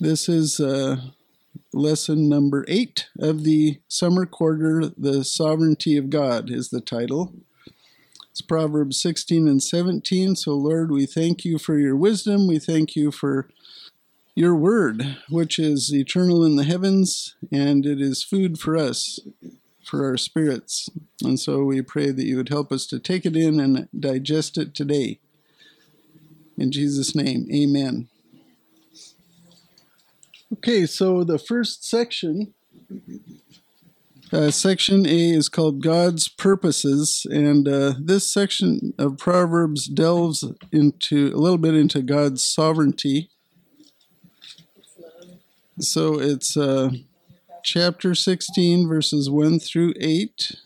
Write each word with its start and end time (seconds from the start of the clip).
This 0.00 0.28
is 0.28 0.60
uh, 0.60 0.98
lesson 1.72 2.28
number 2.28 2.64
eight 2.68 3.08
of 3.18 3.42
the 3.42 3.80
summer 3.88 4.26
quarter. 4.26 4.92
The 4.96 5.24
sovereignty 5.24 5.96
of 5.96 6.08
God 6.08 6.52
is 6.52 6.70
the 6.70 6.80
title. 6.80 7.34
It's 8.30 8.40
Proverbs 8.40 9.02
16 9.02 9.48
and 9.48 9.60
17. 9.60 10.36
So, 10.36 10.54
Lord, 10.54 10.92
we 10.92 11.04
thank 11.04 11.44
you 11.44 11.58
for 11.58 11.76
your 11.78 11.96
wisdom. 11.96 12.46
We 12.46 12.60
thank 12.60 12.94
you 12.94 13.10
for 13.10 13.48
your 14.36 14.54
word, 14.54 15.16
which 15.28 15.58
is 15.58 15.92
eternal 15.92 16.44
in 16.44 16.54
the 16.54 16.62
heavens, 16.62 17.34
and 17.50 17.84
it 17.84 18.00
is 18.00 18.22
food 18.22 18.60
for 18.60 18.76
us, 18.76 19.18
for 19.82 20.06
our 20.06 20.16
spirits. 20.16 20.88
And 21.24 21.40
so 21.40 21.64
we 21.64 21.82
pray 21.82 22.12
that 22.12 22.24
you 22.24 22.36
would 22.36 22.50
help 22.50 22.70
us 22.70 22.86
to 22.86 23.00
take 23.00 23.26
it 23.26 23.36
in 23.36 23.58
and 23.58 23.88
digest 23.98 24.58
it 24.58 24.76
today. 24.76 25.18
In 26.56 26.70
Jesus' 26.70 27.16
name, 27.16 27.48
amen. 27.52 28.08
Okay, 30.50 30.86
so 30.86 31.24
the 31.24 31.38
first 31.38 31.84
section, 31.84 32.54
uh, 34.32 34.50
section 34.50 35.06
A, 35.06 35.30
is 35.30 35.48
called 35.50 35.82
God's 35.82 36.26
Purposes, 36.28 37.26
and 37.30 37.68
uh, 37.68 37.94
this 38.00 38.32
section 38.32 38.94
of 38.98 39.18
Proverbs 39.18 39.86
delves 39.86 40.44
into 40.72 41.32
a 41.34 41.38
little 41.38 41.58
bit 41.58 41.74
into 41.74 42.00
God's 42.00 42.42
sovereignty. 42.42 43.28
So 45.80 46.18
it's 46.18 46.56
uh, 46.56 46.90
chapter 47.62 48.14
16, 48.14 48.88
verses 48.88 49.28
1 49.28 49.60
through 49.60 49.92
8. 50.00 50.56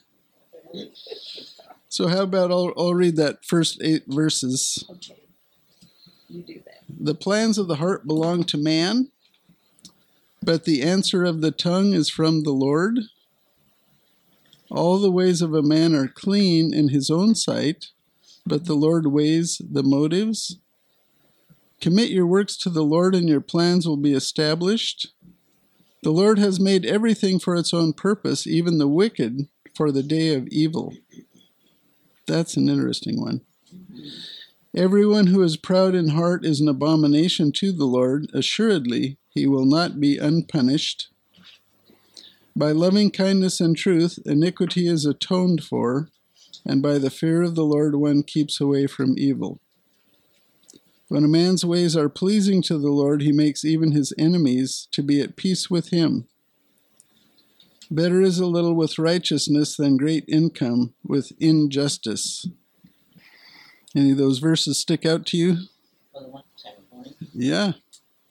So, 1.89 2.09
how 2.09 2.23
about 2.23 2.51
I'll, 2.51 2.73
I'll 2.77 2.95
read 2.95 3.17
that 3.17 3.45
first 3.45 3.83
eight 3.83 4.05
verses. 4.07 4.83
Okay. 4.89 5.21
You 6.31 6.43
do 6.43 6.63
that. 6.65 6.81
The 6.89 7.15
plans 7.15 7.59
of 7.59 7.69
the 7.69 7.75
heart 7.75 8.07
belong 8.07 8.45
to 8.45 8.57
man, 8.57 9.11
but 10.43 10.65
the 10.65 10.83
answer 10.83 11.25
of 11.25 11.41
the 11.41 11.51
tongue 11.51 11.93
is 11.93 12.09
from 12.09 12.43
the 12.43 12.53
Lord. 12.53 12.99
All 14.71 14.99
the 14.99 15.11
ways 15.11 15.43
of 15.43 15.55
a 15.55 15.63
man 15.63 15.95
are 15.95 16.09
clean 16.09 16.75
in 16.75 16.89
his 16.89 17.11
own 17.11 17.35
sight, 17.35 17.89
but 18.45 18.65
the 18.65 18.75
Lord 18.75 19.07
weighs 19.07 19.61
the 19.61 19.83
motives. 19.83 20.59
Commit 21.81 22.11
your 22.11 22.27
works 22.27 22.57
to 22.59 22.71
the 22.71 22.85
Lord, 22.85 23.15
and 23.15 23.29
your 23.29 23.41
plans 23.41 23.87
will 23.87 23.97
be 23.97 24.15
established. 24.15 25.09
The 26.03 26.11
Lord 26.13 26.39
has 26.39 26.59
made 26.59 26.87
everything 26.87 27.39
for 27.39 27.55
its 27.55 27.73
own 27.73 27.93
purpose, 27.93 28.47
even 28.47 28.79
the 28.79 28.89
wicked 28.89 29.49
for 29.75 29.93
the 29.93 30.03
day 30.03 30.35
of 30.35 30.49
evil. 30.49 30.95
That's 32.27 32.57
an 32.57 32.69
interesting 32.69 33.21
one. 33.21 33.43
Everyone 34.75 35.29
who 35.29 35.43
is 35.43 35.57
proud 35.57 35.95
in 35.95 36.09
heart 36.09 36.45
is 36.45 36.61
an 36.61 36.69
abomination 36.69 37.53
to 37.53 37.73
the 37.73 37.85
Lord. 37.85 38.31
Assuredly, 38.33 39.19
he 39.35 39.47
will 39.47 39.65
not 39.65 40.01
be 40.01 40.19
unpunished. 40.19 41.09
By 42.55 42.73
loving 42.73 43.11
kindness 43.11 43.61
and 43.61 43.77
truth, 43.77 44.19
iniquity 44.27 44.87
is 44.87 45.07
atoned 45.07 45.65
for, 45.65 46.09
and 46.67 46.83
by 46.83 46.99
the 46.99 47.11
fear 47.11 47.43
of 47.43 47.55
the 47.55 47.65
Lord 47.65 47.95
one 47.97 48.23
keeps 48.23 48.61
away 48.61 48.87
from 48.87 49.15
evil. 49.17 49.61
When 51.09 51.25
a 51.25 51.29
man's 51.29 51.65
ways 51.65 51.97
are 51.97 52.09
pleasing 52.09 52.63
to 52.63 52.79
the 52.79 52.91
Lord, 52.91 53.23
he 53.23 53.33
makes 53.33 53.65
even 53.65 53.93
his 53.93 54.15
enemies 54.19 54.89
to 54.93 55.03
be 55.03 55.21
at 55.21 55.37
peace 55.37 55.71
with 55.71 55.89
him. 55.89 56.27
Better 57.91 58.23
is 58.23 58.39
a 58.39 58.47
little 58.47 58.75
with 58.75 58.99
righteousness 58.99 59.77
than 59.77 59.99
great 59.99 60.25
income 60.27 60.95
with 61.07 61.33
injustice. 61.39 62.47
Any 63.95 64.13
of 64.13 64.17
those 64.17 64.39
verses 64.39 64.79
stick 64.79 65.05
out 65.05 65.27
to 65.27 65.37
you? 65.37 65.57
For 66.13 66.23
the 66.23 66.29
one 66.29 66.45
second 66.57 66.91
point. 66.91 67.15
Yeah, 67.35 67.73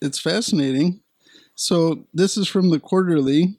it's 0.02 0.20
fascinating. 0.20 1.02
So, 1.56 2.06
this 2.14 2.38
is 2.38 2.48
from 2.48 2.70
the 2.70 2.80
quarterly. 2.80 3.58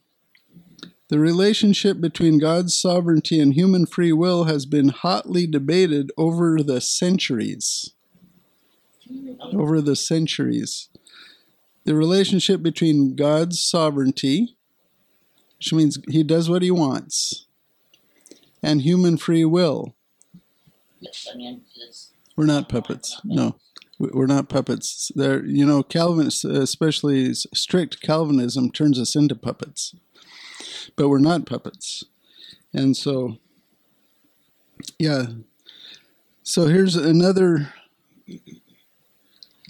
The 1.09 1.19
relationship 1.19 2.01
between 2.01 2.39
God's 2.39 2.77
sovereignty 2.77 3.39
and 3.39 3.53
human 3.55 3.87
free 3.87 4.13
will 4.13 4.45
has 4.45 4.65
been 4.65 4.89
hotly 4.89 5.47
debated 5.47 6.11
over 6.17 6.63
the 6.63 6.81
centuries. 6.81 7.93
Over 9.53 9.81
the 9.81 9.95
centuries. 9.95 10.89
The 11.85 11.95
relationship 11.95 12.63
between 12.63 13.15
God's 13.15 13.63
sovereignty, 13.63 14.57
which 15.59 15.73
means 15.73 15.99
he 16.09 16.23
does 16.23 16.49
what 16.49 16.63
he 16.63 16.71
wants, 16.71 17.47
and 18.63 18.83
human 18.83 19.17
free 19.19 19.45
will. 19.45 19.95
Yes, 21.01 21.29
I 21.31 21.37
mean, 21.37 21.63
We're 22.37 22.47
not 22.47 22.69
puppets. 22.69 23.21
No, 23.25 23.57
we're 24.13 24.27
not 24.27 24.49
puppets. 24.49 25.13
There, 25.15 25.45
you 25.45 25.65
know, 25.65 25.83
Calvin, 25.83 26.27
especially 26.27 27.33
strict 27.35 28.01
Calvinism, 28.01 28.71
turns 28.71 28.99
us 28.99 29.15
into 29.15 29.37
puppets, 29.37 29.95
but 30.97 31.09
we're 31.09 31.19
not 31.19 31.47
puppets. 31.47 32.05
And 32.73 32.97
so, 32.97 33.39
yeah. 34.99 35.27
So 36.43 36.67
here's 36.67 36.97
another 36.97 37.73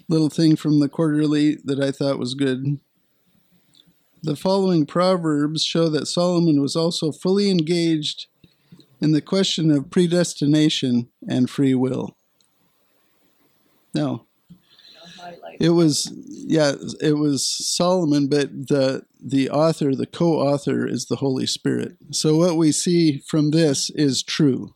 little 0.09 0.31
thing 0.31 0.57
from 0.57 0.81
the 0.81 0.89
quarterly 0.89 1.57
that 1.65 1.81
I 1.81 1.91
thought 1.91 2.19
was 2.19 2.35
good. 2.35 2.79
The 4.23 4.37
following 4.37 4.87
proverbs 4.87 5.65
show 5.65 5.89
that 5.89 6.07
Solomon 6.07 6.63
was 6.63 6.77
also 6.77 7.13
fully 7.13 7.51
engaged 7.51 8.27
in 9.01 9.13
the 9.13 9.21
question 9.21 9.71
of 9.71 9.91
predestination 9.91 11.09
and 11.29 11.51
free 11.51 11.75
will. 11.75 12.17
Now, 13.95 14.27
you 14.49 14.57
know, 14.95 15.05
highlight. 15.23 15.57
it 15.61 15.71
was 15.71 16.13
yeah, 16.27 16.73
it 17.01 17.19
was 17.19 17.47
Solomon, 17.47 18.29
but 18.29 18.69
the 18.69 19.05
the 19.21 19.51
author, 19.51 19.95
the 19.95 20.07
co-author 20.07 20.87
is 20.87 21.07
the 21.07 21.17
Holy 21.17 21.47
Spirit. 21.47 21.97
So 22.11 22.37
what 22.37 22.57
we 22.57 22.73
see 22.73 23.19
from 23.27 23.51
this 23.51 23.91
is 23.91 24.23
true. 24.23 24.75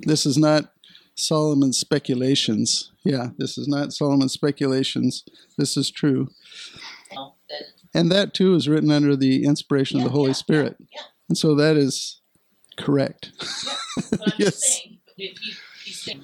This 0.00 0.26
is 0.26 0.36
not 0.36 0.72
Solomon's 1.14 1.78
speculations. 1.78 2.92
Yeah, 3.04 3.28
this 3.38 3.56
is 3.58 3.68
not 3.68 3.92
Solomon's 3.92 4.32
speculations. 4.32 5.24
This 5.56 5.76
is 5.76 5.90
true. 5.90 6.28
And 7.94 8.10
that 8.12 8.34
too 8.34 8.54
is 8.54 8.68
written 8.68 8.90
under 8.90 9.16
the 9.16 9.44
inspiration 9.44 9.98
of 9.98 10.04
the 10.04 10.10
Holy 10.10 10.28
yeah, 10.28 10.34
Spirit. 10.34 10.76
yeah. 10.80 11.02
And 11.28 11.38
so 11.38 11.54
that 11.54 11.76
is 11.76 12.20
correct. 12.76 13.32
Yes. 14.38 14.62
saying, 14.62 14.98
he, 15.16 15.34
he's 15.82 16.02
saying, 16.02 16.22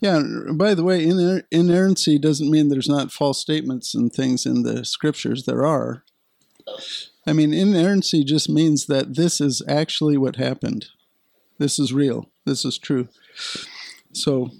Yeah, 0.00 0.22
by 0.52 0.74
the 0.74 0.84
way, 0.84 1.04
iner- 1.04 1.42
inerrancy 1.50 2.18
doesn't 2.18 2.50
mean 2.50 2.68
there's 2.68 2.88
not 2.88 3.12
false 3.12 3.40
statements 3.40 3.94
and 3.94 4.12
things 4.12 4.46
in 4.46 4.62
the 4.62 4.84
scriptures. 4.84 5.44
There 5.44 5.66
are. 5.66 6.04
I 7.26 7.32
mean, 7.32 7.52
inerrancy 7.52 8.24
just 8.24 8.48
means 8.48 8.86
that 8.86 9.16
this 9.16 9.40
is 9.40 9.62
actually 9.68 10.16
what 10.16 10.36
happened. 10.36 10.86
This 11.58 11.78
is 11.78 11.92
real. 11.92 12.30
This 12.46 12.64
is 12.64 12.78
true. 12.78 13.08
So, 14.12 14.50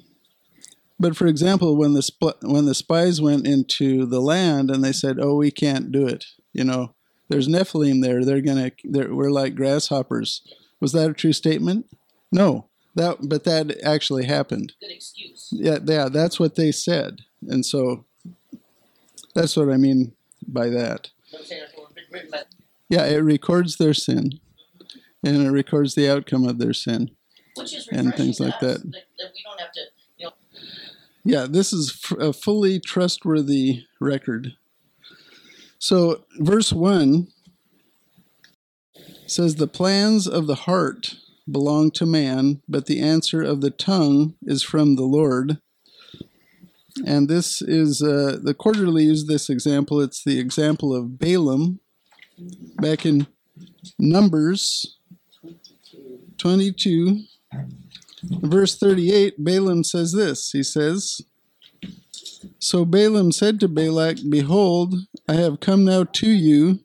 but 0.98 1.16
for 1.16 1.26
example, 1.26 1.76
when 1.76 1.94
the 1.94 2.02
sp- 2.02 2.42
when 2.42 2.66
the 2.66 2.74
spies 2.74 3.20
went 3.20 3.46
into 3.46 4.04
the 4.06 4.20
land 4.20 4.70
and 4.70 4.82
they 4.82 4.92
said, 4.92 5.18
"Oh, 5.20 5.36
we 5.36 5.50
can't 5.50 5.92
do 5.92 6.06
it," 6.06 6.26
you 6.52 6.64
know, 6.64 6.94
there's 7.28 7.48
Nephilim 7.48 8.02
there. 8.02 8.24
They're 8.24 8.40
gonna. 8.40 8.72
They're, 8.84 9.14
we're 9.14 9.30
like 9.30 9.54
grasshoppers. 9.54 10.42
Was 10.80 10.92
that 10.92 11.10
a 11.10 11.14
true 11.14 11.32
statement? 11.32 11.86
No. 12.32 12.67
That, 12.94 13.18
but 13.28 13.44
that 13.44 13.80
actually 13.84 14.24
happened. 14.24 14.72
good 14.80 14.90
excuse. 14.90 15.48
Yeah, 15.52 15.78
yeah, 15.84 16.08
that's 16.08 16.40
what 16.40 16.56
they 16.56 16.72
said, 16.72 17.20
and 17.46 17.64
so 17.64 18.04
that's 19.34 19.56
what 19.56 19.70
I 19.70 19.76
mean 19.76 20.12
by 20.46 20.68
that. 20.70 21.10
Don't 21.30 21.44
say 21.46 21.60
that's 21.60 21.74
what 21.76 21.90
written, 21.94 22.12
written, 22.12 22.30
but 22.30 22.46
Yeah, 22.88 23.04
it 23.06 23.18
records 23.18 23.76
their 23.76 23.94
sin, 23.94 24.40
and 25.22 25.46
it 25.46 25.50
records 25.50 25.94
the 25.94 26.08
outcome 26.10 26.44
of 26.48 26.58
their 26.58 26.72
sin. 26.72 27.10
which 27.56 27.74
is 27.74 27.86
And 27.88 28.14
things 28.14 28.40
like 28.40 28.58
that. 28.60 28.82
that 28.82 29.32
we 29.34 29.42
don't 29.44 29.60
have 29.60 29.72
to, 29.72 29.80
you 30.16 30.26
know, 30.26 30.32
Yeah, 31.24 31.46
this 31.48 31.72
is 31.72 32.02
a 32.18 32.32
fully 32.32 32.80
trustworthy 32.80 33.84
record. 34.00 34.54
So, 35.78 36.24
verse 36.38 36.72
1 36.72 37.28
says, 39.26 39.54
The 39.56 39.68
plans 39.68 40.26
of 40.26 40.46
the 40.48 40.54
heart 40.56 41.14
belong 41.50 41.90
to 41.92 42.06
man, 42.06 42.62
but 42.68 42.86
the 42.86 43.00
answer 43.00 43.42
of 43.42 43.60
the 43.60 43.70
tongue 43.70 44.34
is 44.42 44.62
from 44.62 44.96
the 44.96 45.04
Lord. 45.04 45.58
And 47.06 47.28
this 47.28 47.62
is, 47.62 48.02
uh, 48.02 48.38
the 48.42 48.54
quarterly 48.54 49.04
used 49.04 49.28
this 49.28 49.48
example. 49.48 50.00
It's 50.00 50.22
the 50.22 50.38
example 50.38 50.94
of 50.94 51.18
Balaam 51.18 51.80
back 52.76 53.06
in 53.06 53.26
Numbers 53.98 54.96
22, 56.38 57.24
verse 58.22 58.76
38. 58.78 59.42
Balaam 59.42 59.84
says 59.84 60.12
this 60.12 60.50
He 60.50 60.62
says, 60.62 61.20
So 62.58 62.84
Balaam 62.84 63.32
said 63.32 63.60
to 63.60 63.68
Balak, 63.68 64.18
Behold, 64.28 64.94
I 65.28 65.34
have 65.34 65.60
come 65.60 65.84
now 65.84 66.04
to 66.04 66.28
you. 66.28 66.80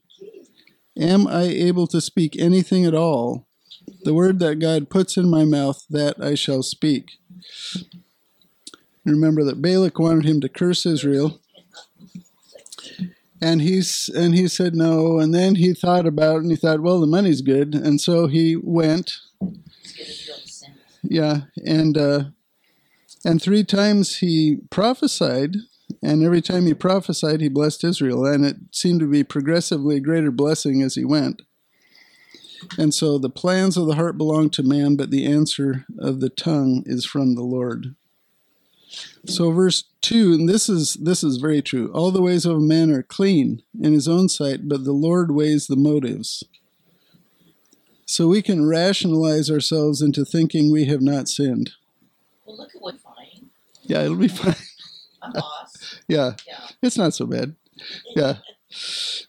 Am 0.97 1.27
I 1.27 1.43
able 1.43 1.87
to 1.87 1.99
speak 1.99 2.35
anything 2.37 2.85
at 2.85 2.93
all? 2.93 3.47
The 4.03 4.13
word 4.13 4.39
that 4.39 4.59
God 4.59 4.89
puts 4.89 5.17
in 5.17 5.29
my 5.29 5.45
mouth, 5.45 5.85
that 5.89 6.21
I 6.21 6.35
shall 6.35 6.63
speak. 6.63 7.11
Remember 9.05 9.43
that 9.43 9.61
Balak 9.61 9.99
wanted 9.99 10.25
him 10.25 10.41
to 10.41 10.49
curse 10.49 10.85
Israel. 10.85 11.39
and 13.43 13.61
he's 13.61 14.09
and 14.15 14.33
he 14.33 14.47
said 14.47 14.73
no 14.73 15.19
and 15.19 15.33
then 15.33 15.55
he 15.55 15.73
thought 15.73 16.05
about 16.05 16.37
it 16.37 16.43
and 16.43 16.51
he 16.51 16.55
thought 16.55 16.81
well 16.81 17.01
the 17.01 17.07
money's 17.07 17.41
good 17.41 17.75
and 17.75 17.99
so 17.99 18.27
he 18.27 18.55
went 18.55 19.11
yeah 21.03 21.41
and 21.65 21.97
uh 21.97 22.23
and 23.25 23.41
three 23.41 23.63
times 23.63 24.17
he 24.17 24.59
prophesied 24.69 25.55
and 26.01 26.23
every 26.23 26.41
time 26.41 26.65
he 26.65 26.73
prophesied 26.73 27.41
he 27.41 27.49
blessed 27.49 27.83
israel 27.83 28.25
and 28.25 28.45
it 28.45 28.55
seemed 28.71 29.01
to 29.01 29.09
be 29.09 29.23
progressively 29.23 29.97
a 29.97 29.99
greater 29.99 30.31
blessing 30.31 30.81
as 30.81 30.95
he 30.95 31.03
went 31.03 31.41
and 32.77 32.93
so 32.93 33.17
the 33.17 33.29
plans 33.29 33.77
of 33.77 33.87
the 33.87 33.95
heart 33.95 34.17
belong 34.17 34.49
to 34.51 34.63
man 34.63 34.95
but 34.95 35.11
the 35.11 35.25
answer 35.25 35.85
of 35.99 36.19
the 36.19 36.29
tongue 36.29 36.83
is 36.85 37.05
from 37.05 37.35
the 37.35 37.43
lord. 37.43 37.95
So 39.25 39.51
verse 39.51 39.85
2 40.01 40.33
and 40.33 40.49
this 40.49 40.69
is 40.69 40.95
this 40.95 41.23
is 41.23 41.37
very 41.37 41.61
true. 41.61 41.91
All 41.93 42.11
the 42.11 42.21
ways 42.21 42.45
of 42.45 42.57
a 42.57 42.61
man 42.61 42.91
are 42.91 43.03
clean 43.03 43.63
in 43.79 43.93
his 43.93 44.07
own 44.07 44.29
sight 44.29 44.67
but 44.67 44.83
the 44.83 44.91
lord 44.91 45.31
weighs 45.31 45.67
the 45.67 45.75
motives. 45.75 46.43
So 48.05 48.27
we 48.27 48.41
can 48.41 48.67
rationalize 48.67 49.49
ourselves 49.49 50.01
into 50.01 50.25
thinking 50.25 50.71
we 50.71 50.85
have 50.85 51.01
not 51.01 51.27
sinned. 51.27 51.71
Well, 52.45 52.57
look 52.57 52.75
at 52.75 52.81
what 52.81 52.99
fine. 52.99 53.49
yeah 53.83 54.03
it'll 54.03 54.17
be 54.17 54.27
fine. 54.27 54.55
I'm 55.21 55.33
lost. 55.33 56.01
yeah. 56.07 56.33
Yeah. 56.47 56.67
it's 56.81 56.97
not 56.97 57.13
so 57.13 57.25
bad. 57.25 57.55
Yeah. 58.15 58.37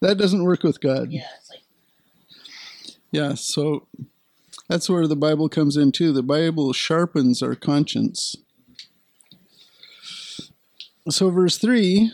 That 0.00 0.18
doesn't 0.18 0.44
work 0.44 0.62
with 0.62 0.80
god. 0.80 1.12
Yeah. 1.12 1.26
Yeah 3.14 3.34
so 3.34 3.86
that's 4.68 4.90
where 4.90 5.06
the 5.06 5.14
bible 5.14 5.48
comes 5.48 5.76
in 5.76 5.92
too. 5.92 6.12
The 6.12 6.22
bible 6.22 6.72
sharpens 6.72 7.44
our 7.44 7.54
conscience. 7.54 8.34
So 11.08 11.30
verse 11.30 11.56
3 11.58 12.10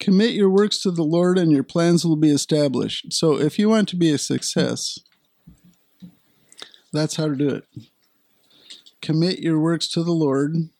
commit 0.00 0.32
your 0.32 0.50
works 0.50 0.80
to 0.80 0.90
the 0.90 1.04
lord 1.04 1.38
and 1.38 1.52
your 1.52 1.62
plans 1.62 2.04
will 2.04 2.16
be 2.16 2.32
established. 2.32 3.12
So 3.12 3.38
if 3.38 3.60
you 3.60 3.68
want 3.68 3.88
to 3.90 3.96
be 3.96 4.10
a 4.10 4.18
success 4.18 4.98
that's 6.92 7.14
how 7.14 7.28
to 7.28 7.36
do 7.36 7.48
it. 7.50 7.64
Commit 9.00 9.38
your 9.38 9.60
works 9.60 9.86
to 9.88 10.02
the 10.02 10.12
lord. 10.12 10.70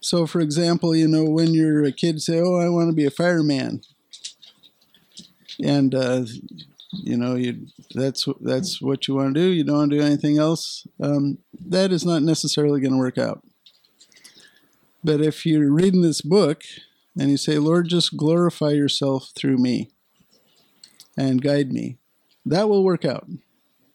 So 0.00 0.26
for 0.26 0.40
example 0.40 0.96
you 0.96 1.08
know 1.08 1.24
when 1.24 1.52
you're 1.52 1.84
a 1.84 1.92
kid 1.92 2.22
say 2.22 2.40
oh 2.40 2.56
i 2.56 2.70
want 2.70 2.88
to 2.88 2.96
be 2.96 3.04
a 3.04 3.10
fireman. 3.10 3.82
And 5.62 5.94
uh, 5.94 6.24
you 6.92 7.16
know 7.16 7.34
you 7.34 7.66
that's 7.94 8.26
that's 8.40 8.80
what 8.80 9.08
you 9.08 9.14
want 9.14 9.34
to 9.34 9.40
do. 9.40 9.48
You 9.48 9.64
don't 9.64 9.76
want 9.76 9.90
to 9.90 9.98
do 9.98 10.04
anything 10.04 10.38
else 10.38 10.86
um, 11.00 11.38
that 11.66 11.92
is 11.92 12.04
not 12.04 12.22
necessarily 12.22 12.80
going 12.80 12.92
to 12.92 12.98
work 12.98 13.18
out. 13.18 13.42
But 15.02 15.20
if 15.20 15.46
you're 15.46 15.72
reading 15.72 16.02
this 16.02 16.20
book 16.20 16.62
and 17.18 17.30
you 17.30 17.36
say 17.36 17.58
lord 17.58 17.88
just 17.88 18.16
glorify 18.16 18.70
yourself 18.70 19.30
through 19.36 19.56
me 19.56 19.90
and 21.16 21.42
guide 21.42 21.72
me 21.72 21.98
that 22.46 22.68
will 22.68 22.84
work 22.84 23.04
out. 23.04 23.26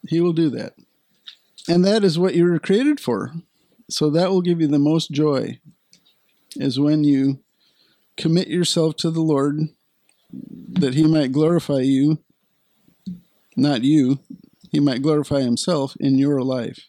He 0.07 0.19
will 0.19 0.33
do 0.33 0.49
that. 0.49 0.73
And 1.69 1.85
that 1.85 2.03
is 2.03 2.19
what 2.19 2.35
you 2.35 2.43
were 2.43 2.59
created 2.59 2.99
for. 2.99 3.31
So 3.89 4.09
that 4.09 4.29
will 4.29 4.41
give 4.41 4.59
you 4.59 4.67
the 4.67 4.79
most 4.79 5.11
joy 5.11 5.59
is 6.55 6.79
when 6.79 7.03
you 7.03 7.39
commit 8.17 8.49
yourself 8.49 8.95
to 8.97 9.09
the 9.09 9.21
lord 9.21 9.69
that 10.33 10.93
he 10.93 11.05
might 11.05 11.31
glorify 11.31 11.79
you 11.79 12.19
not 13.55 13.83
you. 13.83 14.19
He 14.71 14.79
might 14.79 15.01
glorify 15.01 15.41
himself 15.41 15.95
in 15.99 16.17
your 16.17 16.41
life. 16.41 16.87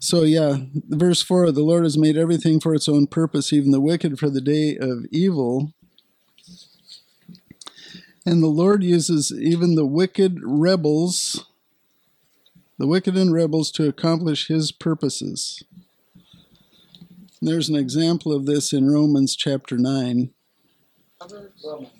So, 0.00 0.22
yeah, 0.22 0.58
verse 0.74 1.22
4 1.22 1.50
the 1.52 1.62
Lord 1.62 1.84
has 1.84 1.96
made 1.96 2.16
everything 2.16 2.60
for 2.60 2.74
its 2.74 2.88
own 2.88 3.06
purpose, 3.06 3.52
even 3.52 3.70
the 3.70 3.80
wicked 3.80 4.18
for 4.18 4.28
the 4.28 4.40
day 4.40 4.76
of 4.76 5.06
evil. 5.10 5.72
And 8.26 8.42
the 8.42 8.48
Lord 8.48 8.82
uses 8.82 9.32
even 9.32 9.74
the 9.74 9.86
wicked 9.86 10.40
rebels, 10.42 11.46
the 12.78 12.86
wicked 12.86 13.16
and 13.16 13.32
rebels, 13.32 13.70
to 13.72 13.88
accomplish 13.88 14.48
his 14.48 14.72
purposes. 14.72 15.62
There's 17.40 17.68
an 17.68 17.76
example 17.76 18.32
of 18.32 18.46
this 18.46 18.72
in 18.72 18.90
Romans 18.90 19.36
chapter 19.36 19.76
9. 19.76 20.30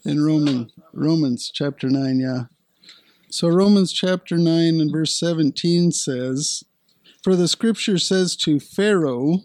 In 0.04 0.24
Roman, 0.24 0.70
Romans 0.92 1.50
chapter 1.52 1.88
9, 1.88 2.18
yeah. 2.18 2.44
So 3.30 3.48
Romans 3.48 3.92
chapter 3.92 4.36
9 4.36 4.80
and 4.80 4.92
verse 4.92 5.18
17 5.18 5.92
says, 5.92 6.62
For 7.22 7.34
the 7.34 7.48
scripture 7.48 7.98
says 7.98 8.36
to 8.36 8.60
Pharaoh, 8.60 9.40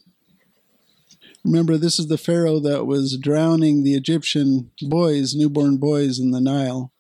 remember 1.43 1.77
this 1.77 1.97
is 1.99 2.07
the 2.07 2.17
Pharaoh 2.17 2.59
that 2.59 2.85
was 2.85 3.17
drowning 3.17 3.83
the 3.83 3.95
Egyptian 3.95 4.71
boys, 4.81 5.35
newborn 5.35 5.77
boys 5.77 6.19
in 6.19 6.31
the 6.31 6.41
Nile. 6.41 6.91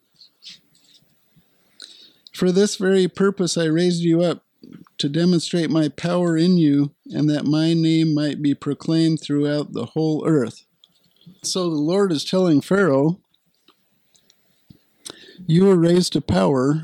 For 2.33 2.51
this 2.51 2.77
very 2.77 3.07
purpose 3.07 3.57
I 3.57 3.65
raised 3.65 4.01
you 4.01 4.21
up, 4.21 4.43
to 4.97 5.09
demonstrate 5.09 5.69
my 5.69 5.89
power 5.89 6.37
in 6.37 6.57
you, 6.57 6.91
and 7.05 7.29
that 7.29 7.45
my 7.45 7.73
name 7.73 8.13
might 8.13 8.41
be 8.41 8.53
proclaimed 8.53 9.21
throughout 9.21 9.73
the 9.73 9.87
whole 9.87 10.27
earth. 10.27 10.65
So 11.43 11.69
the 11.69 11.77
Lord 11.77 12.11
is 12.11 12.25
telling 12.25 12.61
Pharaoh, 12.61 13.19
You 15.47 15.65
were 15.65 15.77
raised 15.77 16.13
to 16.13 16.21
power 16.21 16.83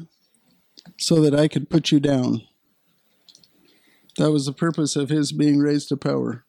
so 0.98 1.22
that 1.22 1.36
I 1.36 1.48
could 1.48 1.70
put 1.70 1.92
you 1.92 2.00
down. 2.00 2.42
That 4.18 4.32
was 4.32 4.46
the 4.46 4.54
purpose 4.54 4.96
of 4.96 5.10
his 5.10 5.32
being 5.32 5.60
raised 5.60 5.90
to 5.90 5.98
power. 5.98 6.46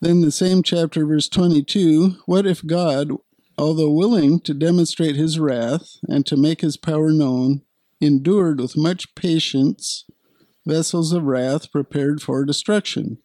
Then, 0.00 0.20
the 0.20 0.30
same 0.30 0.62
chapter, 0.62 1.06
verse 1.06 1.28
22 1.28 2.16
What 2.26 2.46
if 2.46 2.64
God, 2.64 3.10
although 3.56 3.90
willing 3.90 4.40
to 4.40 4.54
demonstrate 4.54 5.16
his 5.16 5.38
wrath 5.38 5.98
and 6.08 6.26
to 6.26 6.36
make 6.36 6.60
his 6.60 6.76
power 6.76 7.10
known, 7.10 7.62
endured 8.00 8.60
with 8.60 8.76
much 8.76 9.14
patience 9.14 10.04
vessels 10.66 11.12
of 11.12 11.24
wrath 11.24 11.70
prepared 11.72 12.20
for 12.20 12.44
destruction? 12.44 13.18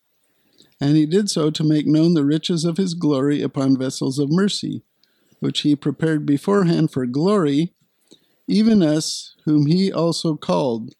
And 0.79 0.97
he 0.97 1.05
did 1.05 1.29
so 1.29 1.49
to 1.51 1.63
make 1.63 1.87
known 1.87 2.13
the 2.13 2.25
riches 2.25 2.65
of 2.65 2.77
his 2.77 2.93
glory 2.93 3.41
upon 3.41 3.77
vessels 3.77 4.19
of 4.19 4.31
mercy, 4.31 4.83
which 5.43 5.61
he 5.61 5.75
prepared 5.75 6.25
beforehand 6.25 6.89
for 6.89 7.05
glory, 7.05 7.73
even 8.47 8.81
us, 8.81 9.35
whom 9.43 9.65
he 9.67 9.91
also 9.91 10.35
called, 10.37 10.93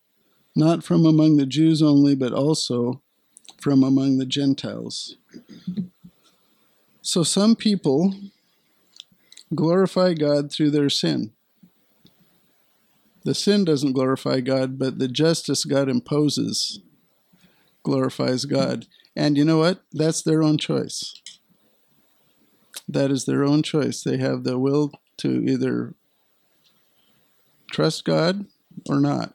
not 0.56 0.84
from 0.84 1.06
among 1.06 1.38
the 1.38 1.46
Jews 1.46 1.82
only, 1.82 2.14
but 2.14 2.34
also 2.34 3.02
from 3.62 3.84
among 3.84 4.18
the 4.18 4.26
Gentiles. 4.26 5.16
So 7.02 7.24
some 7.24 7.56
people 7.56 8.14
glorify 9.56 10.14
God 10.14 10.52
through 10.52 10.72
their 10.72 10.90
sin. 10.90 11.32
The 13.24 13.34
sin 13.34 13.64
doesn't 13.64 13.94
glorify 13.94 14.42
God, 14.42 14.78
but 14.78 15.00
the 15.00 15.08
justice 15.08 15.64
God 15.64 15.88
imposes 15.88 16.82
glorifies 17.84 18.46
God. 18.46 18.88
And 19.16 19.38
you 19.38 19.46
know 19.46 19.60
what? 19.60 19.84
That's 19.92 20.22
their 20.22 20.42
own 20.42 20.58
choice. 20.58 21.22
That 22.88 23.12
is 23.12 23.26
their 23.26 23.44
own 23.44 23.64
choice. 23.64 24.04
They 24.04 24.18
have 24.18 24.44
the 24.44 24.60
will 24.60 24.92
to 25.18 25.30
either 25.48 25.94
trust 27.72 28.06
God 28.06 28.46
or 28.90 29.00
not. 29.00 29.34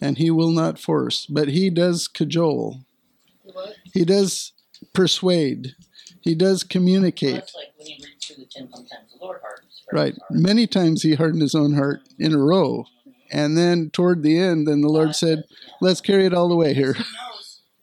And 0.00 0.18
He 0.18 0.30
will 0.30 0.50
not 0.50 0.78
force, 0.78 1.26
but 1.26 1.48
He 1.48 1.70
does 1.70 2.08
cajole. 2.08 2.80
What? 3.44 3.74
He 3.92 4.04
does 4.04 4.52
persuade. 4.92 5.74
He 6.20 6.34
does 6.34 6.62
Well, 6.64 6.68
communicate. 6.70 7.34
that's 7.34 7.54
like 7.54 7.72
when 7.76 7.86
you 7.88 7.96
read 8.04 8.20
through 8.20 8.36
the 8.36 8.46
ten 8.50 8.68
sometimes 8.70 9.12
the 9.12 9.24
Lord 9.24 9.40
hardens. 9.42 9.82
Right. 9.92 10.14
Many 10.30 10.66
times 10.66 11.02
He 11.02 11.14
hardened 11.14 11.42
His 11.42 11.54
own 11.54 11.74
heart 11.74 12.00
in 12.18 12.32
a 12.32 12.38
row. 12.38 12.86
And 13.30 13.56
then 13.56 13.90
toward 13.90 14.22
the 14.22 14.38
end, 14.38 14.68
then 14.68 14.82
the 14.82 14.88
Lord 14.88 15.14
said. 15.14 15.44
Let's 15.80 16.00
carry 16.02 16.26
it 16.26 16.34
all 16.34 16.48
the 16.48 16.56
way 16.56 16.74
here. 16.74 16.94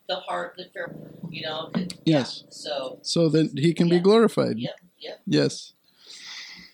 The 0.09 0.15
heart 0.15 0.55
that 0.57 0.73
Pharaoh, 0.73 0.95
you 1.29 1.43
know. 1.43 1.71
Yes. 2.03 2.43
Yeah, 2.43 2.49
so 2.49 2.99
So 3.03 3.29
that 3.29 3.57
He 3.57 3.73
can 3.73 3.87
be 3.87 3.99
glorified. 3.99 4.57
yep, 4.57 4.75
yep. 4.97 5.21
Yes. 5.25 5.73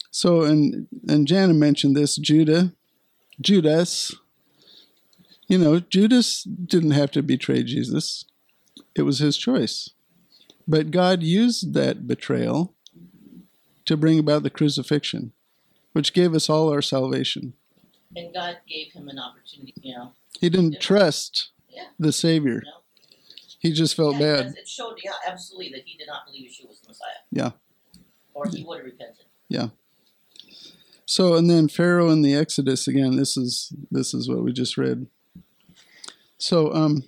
So 0.10 0.44
and 0.44 0.88
and 1.08 1.28
Jana 1.28 1.54
mentioned 1.54 1.96
this 1.96 2.16
Judah, 2.16 2.72
Judas. 3.42 4.16
You 5.48 5.58
know, 5.60 5.80
Judas 5.82 6.44
didn't 6.44 6.92
have 6.92 7.12
to 7.12 7.22
betray 7.22 7.62
Jesus. 7.64 8.26
It 8.96 9.04
was 9.04 9.20
his 9.20 9.38
choice. 9.38 9.90
But 10.68 10.90
God 10.90 11.22
used 11.22 11.74
that 11.76 12.08
betrayal 12.08 12.74
to 13.86 13.96
bring 13.98 14.18
about 14.18 14.42
the 14.44 14.50
crucifixion, 14.50 15.34
which 15.94 16.14
gave 16.14 16.34
us 16.34 16.50
all 16.50 16.72
our 16.72 16.82
salvation. 16.82 17.54
And 18.16 18.34
God 18.34 18.58
gave 18.68 18.94
him 18.94 19.08
an 19.10 19.20
opportunity, 19.20 19.74
you 19.82 19.94
know. 19.94 20.14
He 20.40 20.50
didn't 20.50 20.80
trust 20.82 21.52
Yeah. 21.70 21.90
the 22.00 22.12
Savior. 22.14 22.64
No. 22.66 22.72
He 23.66 23.72
just 23.72 23.96
felt 23.96 24.14
yeah, 24.18 24.44
bad. 24.44 24.56
It 24.58 24.68
showed, 24.68 25.00
yeah, 25.04 25.14
absolutely, 25.26 25.72
that 25.72 25.82
he 25.86 25.98
did 25.98 26.06
not 26.06 26.28
believe 26.28 26.52
Yeshua 26.52 26.68
was 26.68 26.80
the 26.82 26.90
Messiah. 26.90 27.14
Yeah. 27.32 27.52
Or 28.36 28.46
he 28.48 28.64
would 28.64 28.78
have 28.78 28.86
repented. 28.86 29.26
Yeah. 29.50 29.70
So 31.08 31.34
and 31.34 31.50
then 31.50 31.68
Pharaoh 31.68 32.12
in 32.12 32.22
the 32.22 32.36
Exodus 32.36 32.88
again. 32.88 33.16
This 33.16 33.36
is 33.36 33.74
this 33.90 34.14
is 34.14 34.30
what 34.30 34.44
we 34.44 34.54
just 34.54 34.78
read. 34.78 35.08
So 36.38 36.72
um, 36.76 37.06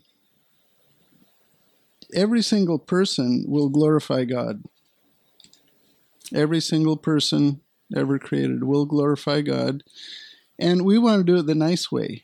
every 2.12 2.42
single 2.42 2.80
person 2.80 3.46
will 3.48 3.70
glorify 3.70 4.24
God. 4.24 4.64
Every 6.34 6.60
single 6.60 6.98
person 6.98 7.62
ever 7.96 8.18
created 8.18 8.64
will 8.64 8.88
glorify 8.88 9.42
God. 9.42 9.84
And 10.58 10.86
we 10.86 10.98
want 10.98 11.20
to 11.20 11.32
do 11.32 11.38
it 11.38 11.46
the 11.46 11.54
nice 11.54 11.92
way 11.92 12.24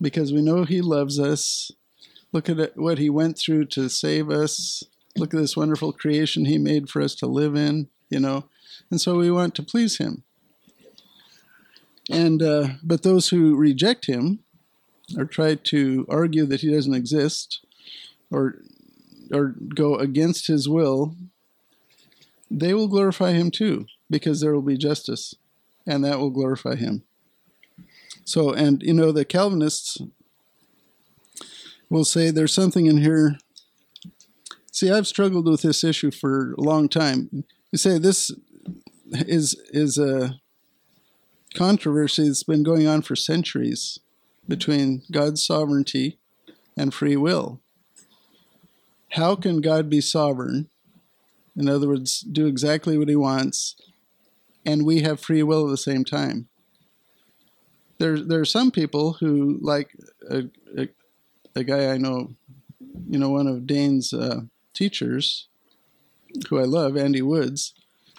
because 0.00 0.32
we 0.32 0.42
know 0.42 0.62
He 0.62 0.80
loves 0.80 1.18
us. 1.18 1.72
Look 2.32 2.48
at 2.48 2.58
it, 2.58 2.76
what 2.76 2.98
He 2.98 3.10
went 3.10 3.38
through 3.38 3.66
to 3.66 3.88
save 3.88 4.30
us. 4.30 4.82
Look 5.16 5.34
at 5.34 5.40
this 5.40 5.56
wonderful 5.56 5.92
creation 5.92 6.46
He 6.46 6.58
made 6.58 6.88
for 6.88 7.02
us 7.02 7.14
to 7.16 7.26
live 7.26 7.54
in, 7.54 7.88
you 8.08 8.18
know. 8.18 8.44
And 8.90 9.00
so 9.00 9.16
we 9.16 9.30
want 9.30 9.54
to 9.56 9.62
please 9.62 9.98
Him. 9.98 10.22
And 12.10 12.42
uh, 12.42 12.68
but 12.82 13.02
those 13.02 13.28
who 13.28 13.54
reject 13.56 14.06
Him 14.06 14.40
or 15.16 15.24
try 15.24 15.54
to 15.56 16.06
argue 16.08 16.46
that 16.46 16.62
He 16.62 16.70
doesn't 16.70 16.94
exist, 16.94 17.60
or 18.30 18.56
or 19.30 19.54
go 19.74 19.96
against 19.96 20.46
His 20.46 20.68
will, 20.68 21.14
they 22.50 22.74
will 22.74 22.88
glorify 22.88 23.32
Him 23.32 23.50
too, 23.50 23.86
because 24.10 24.40
there 24.40 24.54
will 24.54 24.62
be 24.62 24.76
justice, 24.78 25.34
and 25.86 26.04
that 26.04 26.18
will 26.18 26.30
glorify 26.30 26.76
Him. 26.76 27.02
So, 28.24 28.52
and 28.52 28.82
you 28.82 28.94
know, 28.94 29.12
the 29.12 29.24
Calvinists 29.24 29.98
will 31.92 32.04
say 32.06 32.30
there's 32.30 32.54
something 32.54 32.86
in 32.86 32.98
here. 32.98 33.36
See, 34.72 34.90
I've 34.90 35.06
struggled 35.06 35.46
with 35.46 35.60
this 35.60 35.84
issue 35.84 36.10
for 36.10 36.54
a 36.54 36.60
long 36.60 36.88
time. 36.88 37.44
You 37.70 37.78
say 37.78 37.98
this 37.98 38.30
is 39.12 39.54
is 39.70 39.98
a 39.98 40.40
controversy 41.54 42.26
that's 42.26 42.44
been 42.44 42.62
going 42.62 42.86
on 42.86 43.02
for 43.02 43.14
centuries 43.14 43.98
between 44.48 45.02
God's 45.12 45.44
sovereignty 45.44 46.18
and 46.78 46.94
free 46.94 47.16
will. 47.16 47.60
How 49.10 49.36
can 49.36 49.60
God 49.60 49.90
be 49.90 50.00
sovereign? 50.00 50.70
In 51.54 51.68
other 51.68 51.88
words, 51.88 52.20
do 52.20 52.46
exactly 52.46 52.96
what 52.96 53.10
he 53.10 53.16
wants, 53.16 53.76
and 54.64 54.86
we 54.86 55.02
have 55.02 55.20
free 55.20 55.42
will 55.42 55.66
at 55.66 55.70
the 55.70 55.76
same 55.76 56.04
time 56.04 56.48
there 58.02 58.18
there 58.18 58.40
are 58.40 58.44
some 58.44 58.70
people 58.72 59.14
who 59.14 59.58
like 59.62 59.94
a, 60.28 60.42
a, 60.76 60.88
a 61.54 61.64
guy 61.64 61.92
I 61.92 61.98
know, 61.98 62.34
you 63.08 63.18
know, 63.18 63.30
one 63.30 63.46
of 63.46 63.66
Dane's 63.66 64.12
uh, 64.12 64.42
teachers, 64.74 65.48
who 66.48 66.58
I 66.58 66.64
love, 66.64 66.96
Andy 66.96 67.22
Woods, 67.22 67.74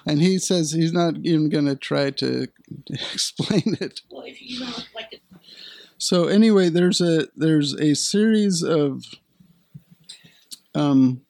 and 0.05 0.21
he 0.21 0.37
says 0.37 0.71
he's 0.71 0.93
not 0.93 1.15
even 1.23 1.49
going 1.49 1.65
to 1.65 1.75
try 1.75 2.11
to 2.11 2.47
explain 2.89 3.77
it. 3.79 4.01
Well, 4.09 4.23
if 4.25 4.41
you 4.41 4.59
don't 4.59 4.87
like 4.95 5.13
it, 5.13 5.21
So 5.97 6.27
anyway, 6.27 6.69
there's 6.69 7.01
a 7.01 7.27
there's 7.35 7.73
a 7.73 7.95
series 7.95 8.61
of 8.63 9.03
um, 10.75 11.21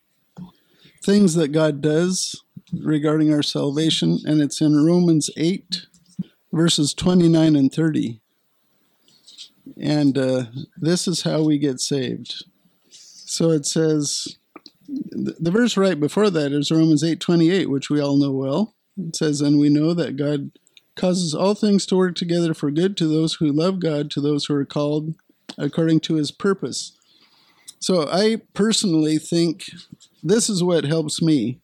things 1.03 1.35
that 1.35 1.49
God 1.49 1.81
does 1.81 2.43
regarding 2.73 3.33
our 3.33 3.43
salvation, 3.43 4.19
and 4.25 4.41
it's 4.41 4.61
in 4.61 4.83
Romans 4.85 5.29
eight, 5.37 5.85
verses 6.51 6.93
twenty 6.93 7.29
nine 7.29 7.55
and 7.55 7.71
thirty. 7.71 8.19
And 9.79 10.17
uh, 10.17 10.45
this 10.77 11.07
is 11.07 11.23
how 11.23 11.43
we 11.43 11.57
get 11.57 11.79
saved. 11.79 12.45
So 12.89 13.49
it 13.51 13.65
says, 13.65 14.37
the 14.87 15.51
verse 15.51 15.77
right 15.77 15.99
before 15.99 16.29
that 16.29 16.51
is 16.51 16.71
Romans 16.71 17.03
eight 17.03 17.19
twenty 17.19 17.49
eight, 17.49 17.69
which 17.69 17.89
we 17.89 18.01
all 18.01 18.17
know 18.17 18.31
well. 18.31 18.75
It 18.97 19.15
says, 19.15 19.41
"And 19.41 19.59
we 19.59 19.69
know 19.69 19.93
that 19.93 20.17
God 20.17 20.51
causes 20.95 21.33
all 21.33 21.55
things 21.55 21.85
to 21.87 21.95
work 21.95 22.15
together 22.15 22.53
for 22.53 22.69
good 22.69 22.95
to 22.97 23.07
those 23.07 23.35
who 23.35 23.51
love 23.51 23.79
God, 23.79 24.11
to 24.11 24.21
those 24.21 24.45
who 24.45 24.55
are 24.55 24.65
called 24.65 25.15
according 25.57 26.01
to 26.01 26.15
His 26.15 26.31
purpose." 26.31 26.91
So 27.79 28.07
I 28.07 28.41
personally 28.53 29.17
think 29.17 29.65
this 30.21 30.49
is 30.49 30.63
what 30.63 30.83
helps 30.83 31.21
me 31.21 31.59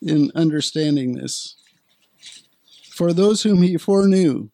in 0.00 0.30
understanding 0.34 1.14
this. 1.14 1.56
For 2.90 3.12
those 3.12 3.42
whom 3.42 3.62
He 3.62 3.76
foreknew, 3.76 4.50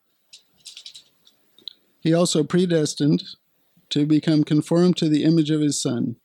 He 2.04 2.14
also 2.14 2.44
predestined 2.44 3.25
to 3.90 4.06
become 4.06 4.44
conformed 4.44 4.96
to 4.99 5.08
the 5.08 5.25
image 5.25 5.50
of 5.50 5.61
His 5.61 5.82
Son 5.82 6.16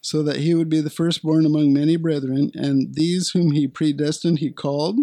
so 0.00 0.22
that 0.22 0.36
he 0.36 0.54
would 0.54 0.68
be 0.68 0.80
the 0.80 0.90
firstborn 0.90 1.44
among 1.44 1.72
many 1.72 1.96
brethren. 1.96 2.50
And 2.54 2.94
these 2.94 3.30
whom 3.30 3.50
he 3.50 3.66
predestined, 3.66 4.38
he 4.38 4.50
called. 4.50 5.00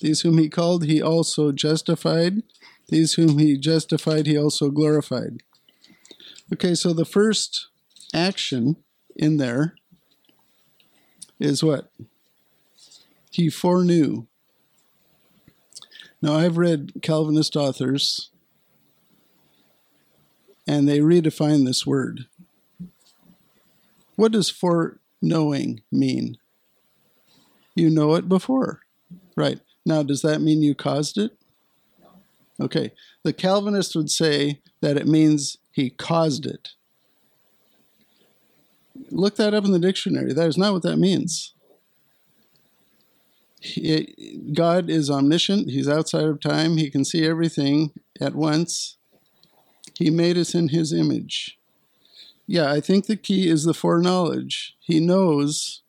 These 0.00 0.22
whom 0.22 0.38
he 0.38 0.48
called, 0.48 0.84
he 0.84 1.02
also 1.02 1.52
justified. 1.52 2.42
These 2.88 3.14
whom 3.14 3.38
he 3.38 3.58
justified, 3.58 4.26
he 4.26 4.38
also 4.38 4.70
glorified. 4.70 5.42
Okay, 6.52 6.74
so 6.74 6.92
the 6.92 7.04
first 7.04 7.68
action 8.14 8.76
in 9.14 9.36
there 9.36 9.74
is 11.38 11.62
what? 11.62 11.90
He 13.30 13.50
foreknew. 13.50 14.26
Now, 16.22 16.34
I've 16.34 16.58
read 16.58 17.02
Calvinist 17.02 17.56
authors, 17.56 18.29
and 20.70 20.88
they 20.88 21.00
redefine 21.00 21.66
this 21.66 21.84
word. 21.84 22.26
What 24.14 24.30
does 24.30 24.50
foreknowing 24.50 25.82
mean? 25.90 26.36
You 27.74 27.90
know 27.90 28.14
it 28.14 28.28
before. 28.28 28.82
Right. 29.36 29.58
Now, 29.84 30.04
does 30.04 30.22
that 30.22 30.40
mean 30.40 30.62
you 30.62 30.76
caused 30.76 31.18
it? 31.18 31.32
Okay. 32.60 32.92
The 33.24 33.32
Calvinist 33.32 33.96
would 33.96 34.10
say 34.10 34.60
that 34.80 34.96
it 34.96 35.08
means 35.08 35.58
he 35.72 35.90
caused 35.90 36.46
it. 36.46 36.68
Look 39.10 39.34
that 39.36 39.54
up 39.54 39.64
in 39.64 39.72
the 39.72 39.80
dictionary. 39.80 40.32
That 40.32 40.46
is 40.46 40.56
not 40.58 40.72
what 40.72 40.82
that 40.82 40.98
means. 40.98 41.52
God 44.52 44.88
is 44.88 45.10
omniscient. 45.10 45.68
He's 45.68 45.88
outside 45.88 46.26
of 46.26 46.40
time. 46.40 46.76
He 46.76 46.90
can 46.90 47.04
see 47.04 47.26
everything 47.26 47.90
at 48.20 48.36
once. 48.36 48.98
He 50.00 50.08
made 50.08 50.38
us 50.38 50.54
in 50.54 50.68
his 50.68 50.94
image. 50.94 51.58
Yeah, 52.46 52.72
I 52.72 52.80
think 52.80 53.04
the 53.04 53.18
key 53.18 53.50
is 53.50 53.64
the 53.64 53.74
foreknowledge. 53.74 54.74
He 54.80 54.98
knows 54.98 55.82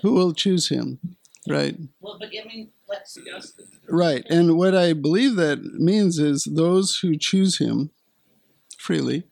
who 0.00 0.12
will 0.12 0.32
choose 0.32 0.70
him. 0.70 0.98
Right. 1.46 1.76
Well, 2.00 2.16
but 2.18 2.30
I 2.30 2.46
mean, 2.48 2.70
let's. 2.88 3.18
Right. 3.86 4.24
And 4.30 4.56
what 4.56 4.74
I 4.74 4.94
believe 4.94 5.36
that 5.36 5.62
means 5.62 6.18
is 6.18 6.44
those 6.44 6.96
who 7.02 7.18
choose 7.18 7.58
him 7.58 7.90
freely, 8.78 9.24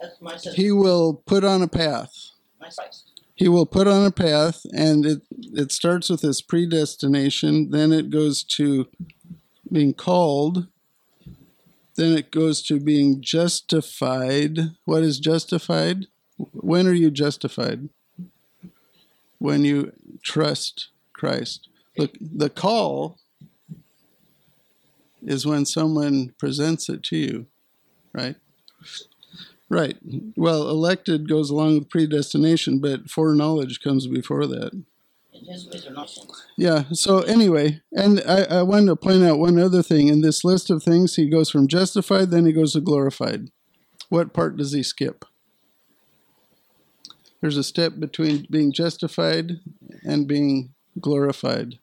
That's 0.00 0.20
my 0.20 0.36
sister. 0.36 0.60
he 0.60 0.72
will 0.72 1.22
put 1.24 1.44
on 1.44 1.62
a 1.62 1.68
path. 1.68 2.12
He 3.36 3.46
will 3.46 3.66
put 3.66 3.86
on 3.86 4.04
a 4.04 4.10
path 4.10 4.62
and 4.72 5.06
it 5.06 5.22
it 5.54 5.70
starts 5.70 6.10
with 6.10 6.22
this 6.22 6.40
predestination, 6.40 7.70
then 7.70 7.92
it 7.92 8.10
goes 8.10 8.42
to 8.58 8.88
being 9.70 9.94
called, 9.94 10.66
then 11.98 12.16
it 12.16 12.30
goes 12.30 12.62
to 12.62 12.78
being 12.78 13.20
justified. 13.20 14.56
What 14.84 15.02
is 15.02 15.18
justified? 15.18 16.06
When 16.36 16.86
are 16.86 16.92
you 16.92 17.10
justified? 17.10 17.88
When 19.38 19.64
you 19.64 19.92
trust 20.22 20.90
Christ. 21.12 21.68
The, 21.96 22.08
the 22.20 22.50
call 22.50 23.18
is 25.26 25.44
when 25.44 25.66
someone 25.66 26.34
presents 26.38 26.88
it 26.88 27.02
to 27.04 27.16
you, 27.16 27.46
right? 28.12 28.36
Right. 29.68 29.98
Well, 30.36 30.68
elected 30.68 31.28
goes 31.28 31.50
along 31.50 31.80
with 31.80 31.90
predestination, 31.90 32.78
but 32.78 33.10
foreknowledge 33.10 33.80
comes 33.80 34.06
before 34.06 34.46
that. 34.46 34.70
And 35.38 35.46
his 35.46 35.68
ways 35.68 35.86
are 35.86 35.92
not 35.92 36.10
sin. 36.10 36.24
Yeah. 36.56 36.84
So 36.92 37.20
anyway, 37.20 37.80
and 37.92 38.20
I, 38.26 38.42
I 38.58 38.62
wanted 38.62 38.86
to 38.86 38.96
point 38.96 39.22
out 39.22 39.38
one 39.38 39.58
other 39.58 39.82
thing. 39.82 40.08
In 40.08 40.20
this 40.20 40.44
list 40.44 40.70
of 40.70 40.82
things, 40.82 41.16
he 41.16 41.28
goes 41.28 41.50
from 41.50 41.68
justified, 41.68 42.30
then 42.30 42.46
he 42.46 42.52
goes 42.52 42.72
to 42.72 42.80
glorified. 42.80 43.50
What 44.08 44.32
part 44.32 44.56
does 44.56 44.72
he 44.72 44.82
skip? 44.82 45.24
There's 47.40 47.56
a 47.56 47.64
step 47.64 47.94
between 47.98 48.46
being 48.50 48.72
justified 48.72 49.60
and 50.02 50.26
being 50.26 50.74
glorified. 51.00 51.78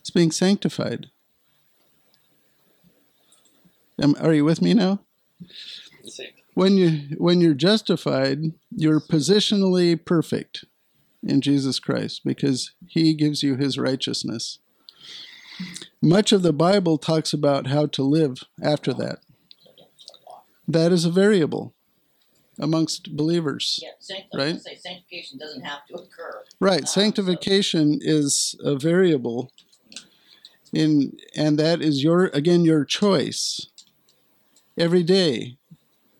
It's 0.00 0.10
being 0.10 0.32
sanctified. 0.32 1.10
Am, 4.02 4.16
are 4.20 4.32
you 4.32 4.44
with 4.44 4.62
me 4.62 4.74
now? 4.74 5.00
When 6.54 6.76
you 6.76 7.16
when 7.18 7.40
you're 7.40 7.54
justified, 7.54 8.52
you're 8.74 9.00
positionally 9.00 10.02
perfect 10.02 10.64
in 11.22 11.40
Jesus 11.40 11.78
Christ 11.78 12.22
because 12.24 12.72
he 12.86 13.14
gives 13.14 13.42
you 13.42 13.56
his 13.56 13.78
righteousness. 13.78 14.58
Much 16.02 16.32
of 16.32 16.42
the 16.42 16.52
Bible 16.52 16.96
talks 16.98 17.32
about 17.32 17.66
how 17.66 17.86
to 17.86 18.02
live 18.02 18.44
after 18.62 18.94
that. 18.94 19.18
So, 19.64 19.70
so. 19.96 20.14
That 20.66 20.92
is 20.92 21.04
a 21.04 21.10
variable 21.10 21.74
amongst 22.58 23.16
believers. 23.16 23.78
Yeah, 23.82 23.90
Right. 24.34 24.40
I 24.50 24.52
was 24.52 24.52
gonna 24.52 24.60
say 24.60 24.76
sanctification 24.76 25.38
doesn't 25.38 25.62
have 25.62 25.86
to 25.88 25.94
occur. 25.94 26.42
Right, 26.60 26.80
Um, 26.82 26.86
so- 26.86 27.00
sanctification 27.00 27.98
is 28.02 28.54
a 28.60 28.76
variable 28.76 29.52
in 30.72 31.16
and 31.34 31.58
that 31.58 31.82
is 31.82 32.02
your 32.02 32.26
again 32.26 32.64
your 32.64 32.84
choice. 32.84 33.66
Every 34.78 35.02
day 35.02 35.58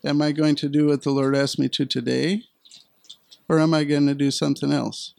am 0.04 0.20
I 0.20 0.32
going 0.32 0.56
to 0.56 0.68
do 0.68 0.86
what 0.86 1.02
the 1.02 1.10
Lord 1.12 1.36
asked 1.36 1.58
me 1.58 1.68
to 1.70 1.86
today 1.86 2.44
or 3.50 3.58
am 3.58 3.74
I 3.74 3.82
going 3.82 4.06
to 4.06 4.14
do 4.14 4.30
something 4.30 4.70
else? 4.70 5.12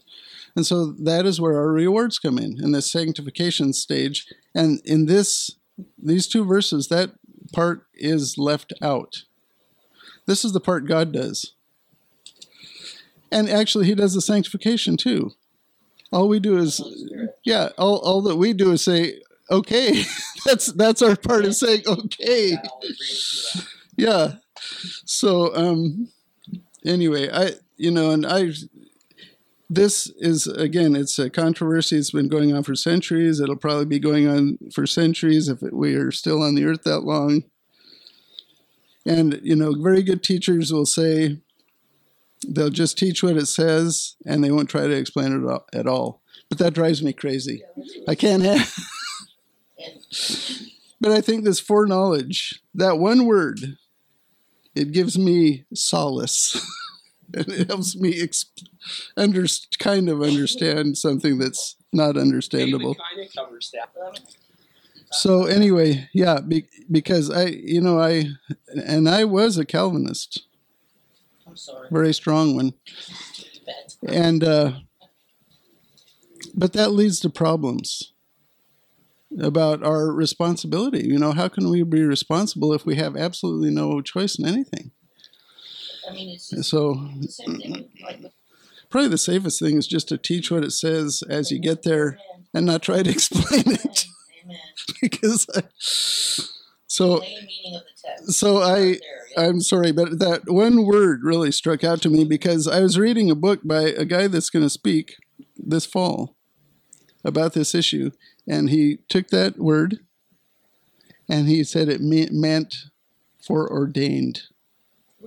And 0.56 0.64
so 0.64 0.86
that 0.92 1.26
is 1.26 1.38
where 1.38 1.54
our 1.58 1.68
rewards 1.68 2.18
come 2.18 2.38
in, 2.38 2.56
in 2.64 2.72
the 2.72 2.80
sanctification 2.80 3.74
stage. 3.74 4.26
And 4.54 4.80
in 4.86 5.04
this, 5.04 5.50
these 6.02 6.26
two 6.26 6.42
verses, 6.42 6.88
that 6.88 7.10
part 7.52 7.86
is 7.92 8.38
left 8.38 8.72
out. 8.80 9.24
This 10.24 10.46
is 10.46 10.54
the 10.54 10.60
part 10.60 10.88
God 10.88 11.12
does. 11.12 11.52
And 13.30 13.50
actually, 13.50 13.84
He 13.84 13.94
does 13.94 14.14
the 14.14 14.22
sanctification 14.22 14.96
too. 14.96 15.32
All 16.10 16.26
we 16.26 16.40
do 16.40 16.56
is, 16.56 16.82
yeah, 17.44 17.68
all, 17.76 17.98
all 17.98 18.22
that 18.22 18.36
we 18.36 18.54
do 18.54 18.72
is 18.72 18.82
say, 18.82 19.20
okay. 19.50 20.04
that's 20.46 20.72
that's 20.72 21.02
our 21.02 21.16
part 21.16 21.44
of 21.44 21.54
saying, 21.54 21.82
okay. 21.86 22.52
I'll 22.52 22.78
agree 22.78 22.88
with 22.88 23.54
you 23.54 23.60
that. 23.60 23.66
Yeah. 23.96 24.32
So, 25.04 25.54
um, 25.54 26.08
anyway, 26.84 27.30
I, 27.30 27.52
you 27.76 27.90
know, 27.90 28.10
and 28.10 28.26
I, 28.26 28.52
this 29.68 30.10
is 30.16 30.46
again, 30.46 30.94
it's 30.94 31.18
a 31.18 31.30
controversy. 31.30 31.96
It's 31.96 32.10
been 32.10 32.28
going 32.28 32.54
on 32.54 32.62
for 32.62 32.74
centuries. 32.74 33.40
It'll 33.40 33.56
probably 33.56 33.86
be 33.86 33.98
going 33.98 34.28
on 34.28 34.58
for 34.74 34.86
centuries 34.86 35.48
if 35.48 35.62
we 35.62 35.94
are 35.94 36.10
still 36.10 36.42
on 36.42 36.54
the 36.54 36.64
earth 36.64 36.82
that 36.84 37.00
long. 37.00 37.44
And 39.06 39.40
you 39.42 39.56
know, 39.56 39.74
very 39.74 40.02
good 40.02 40.22
teachers 40.22 40.72
will 40.72 40.86
say 40.86 41.38
they'll 42.46 42.70
just 42.70 42.98
teach 42.98 43.22
what 43.22 43.36
it 43.36 43.46
says, 43.46 44.16
and 44.26 44.42
they 44.42 44.50
won't 44.50 44.70
try 44.70 44.86
to 44.86 44.96
explain 44.96 45.32
it 45.32 45.62
at 45.72 45.86
all. 45.86 46.22
But 46.48 46.58
that 46.58 46.74
drives 46.74 47.02
me 47.02 47.12
crazy. 47.12 47.62
I 48.06 48.14
can't 48.14 48.42
have. 48.42 48.74
But 51.02 51.10
I 51.10 51.20
think 51.20 51.42
this 51.42 51.58
foreknowledge, 51.58 52.62
that 52.74 52.96
one 52.96 53.26
word, 53.26 53.76
it 54.74 54.92
gives 54.92 55.18
me 55.18 55.64
solace. 55.74 56.54
and 57.34 57.48
it 57.48 57.68
helps 57.68 57.96
me 57.96 58.20
exp- 58.20 58.66
under, 59.16 59.46
kind 59.78 60.08
of 60.08 60.22
understand 60.22 60.98
something 60.98 61.38
that's 61.38 61.76
not 61.92 62.16
understandable. 62.16 62.94
Kind 62.94 63.26
of 63.26 63.34
covers 63.34 63.72
that. 63.72 63.90
So 65.10 65.44
anyway, 65.44 66.08
yeah, 66.14 66.40
be, 66.40 66.66
because 66.90 67.30
I, 67.30 67.46
you 67.46 67.80
know, 67.80 68.00
I, 68.00 68.24
and 68.74 69.08
I 69.08 69.24
was 69.24 69.58
a 69.58 69.64
Calvinist, 69.64 70.44
I'm 71.46 71.56
sorry. 71.56 71.88
very 71.90 72.14
strong 72.14 72.56
one, 72.56 72.72
and 74.08 74.42
uh, 74.42 74.72
but 76.54 76.72
that 76.72 76.92
leads 76.92 77.20
to 77.20 77.30
problems 77.30 78.11
about 79.40 79.82
our 79.82 80.12
responsibility. 80.12 81.06
You 81.06 81.18
know, 81.18 81.32
how 81.32 81.48
can 81.48 81.68
we 81.70 81.82
be 81.82 82.02
responsible 82.02 82.72
if 82.72 82.84
we 82.84 82.96
have 82.96 83.16
absolutely 83.16 83.70
no 83.70 84.00
choice 84.00 84.38
in 84.38 84.46
anything? 84.46 84.90
I 86.08 86.12
mean, 86.12 86.38
So 86.38 86.94
the 87.20 87.28
same 87.28 87.56
thing. 87.58 87.88
Like 88.02 88.20
probably 88.90 89.08
the 89.08 89.18
safest 89.18 89.58
thing 89.58 89.76
is 89.76 89.86
just 89.86 90.08
to 90.08 90.18
teach 90.18 90.50
what 90.50 90.64
it 90.64 90.72
says 90.72 91.22
as 91.28 91.50
you 91.50 91.58
get 91.58 91.82
there 91.82 92.18
and 92.52 92.66
not 92.66 92.82
try 92.82 93.02
to 93.02 93.10
explain 93.10 93.62
Amen. 93.62 93.78
it 93.84 94.06
Amen. 94.44 94.58
because 95.00 95.46
I, 95.54 95.62
so 95.78 97.20
Plain 97.20 97.46
meaning 97.46 97.80
of 97.80 98.26
the 98.26 98.32
so 98.32 98.62
I. 98.62 98.98
I'm 99.34 99.62
sorry, 99.62 99.92
but 99.92 100.18
that 100.18 100.42
one 100.48 100.84
word 100.84 101.20
really 101.22 101.52
struck 101.52 101.82
out 101.82 102.02
to 102.02 102.10
me 102.10 102.24
because 102.24 102.68
I 102.68 102.80
was 102.80 102.98
reading 102.98 103.30
a 103.30 103.34
book 103.34 103.60
by 103.64 103.84
a 103.84 104.04
guy 104.04 104.26
that's 104.26 104.50
going 104.50 104.62
to 104.62 104.68
speak 104.68 105.14
this 105.56 105.86
fall 105.86 106.36
about 107.24 107.54
this 107.54 107.74
issue, 107.74 108.10
and 108.46 108.70
he 108.70 108.98
took 109.08 109.28
that 109.28 109.58
word 109.58 110.00
and 111.28 111.48
he 111.48 111.64
said 111.64 111.88
it 111.88 112.00
me- 112.00 112.28
meant 112.30 112.76
foreordained. 113.40 114.42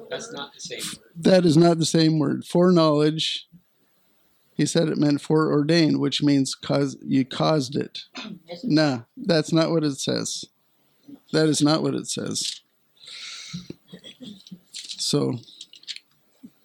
That's 0.10 0.31
not 0.31 0.53
the 0.53 0.60
same 0.60 0.80
word. 0.80 1.12
That 1.15 1.45
is 1.45 1.58
not 1.58 1.80
the 1.80 1.86
same 1.86 2.19
word. 2.19 2.45
Foreknowledge. 2.45 3.47
He 4.56 4.65
said 4.65 4.88
it 4.88 4.97
meant 4.97 5.21
foreordained, 5.21 5.99
which 5.99 6.23
means 6.23 6.56
cause 6.56 6.95
you 7.01 7.25
caused 7.25 7.75
it. 7.75 8.04
Nah, 8.63 9.01
that's 9.17 9.51
not 9.51 9.69
what 9.71 9.84
it 9.84 9.99
says. 9.99 10.45
That 11.34 11.47
is 11.47 11.62
not 11.62 11.84
what 11.84 11.93
it 11.93 12.08
says. 12.08 12.62
So, 14.71 15.39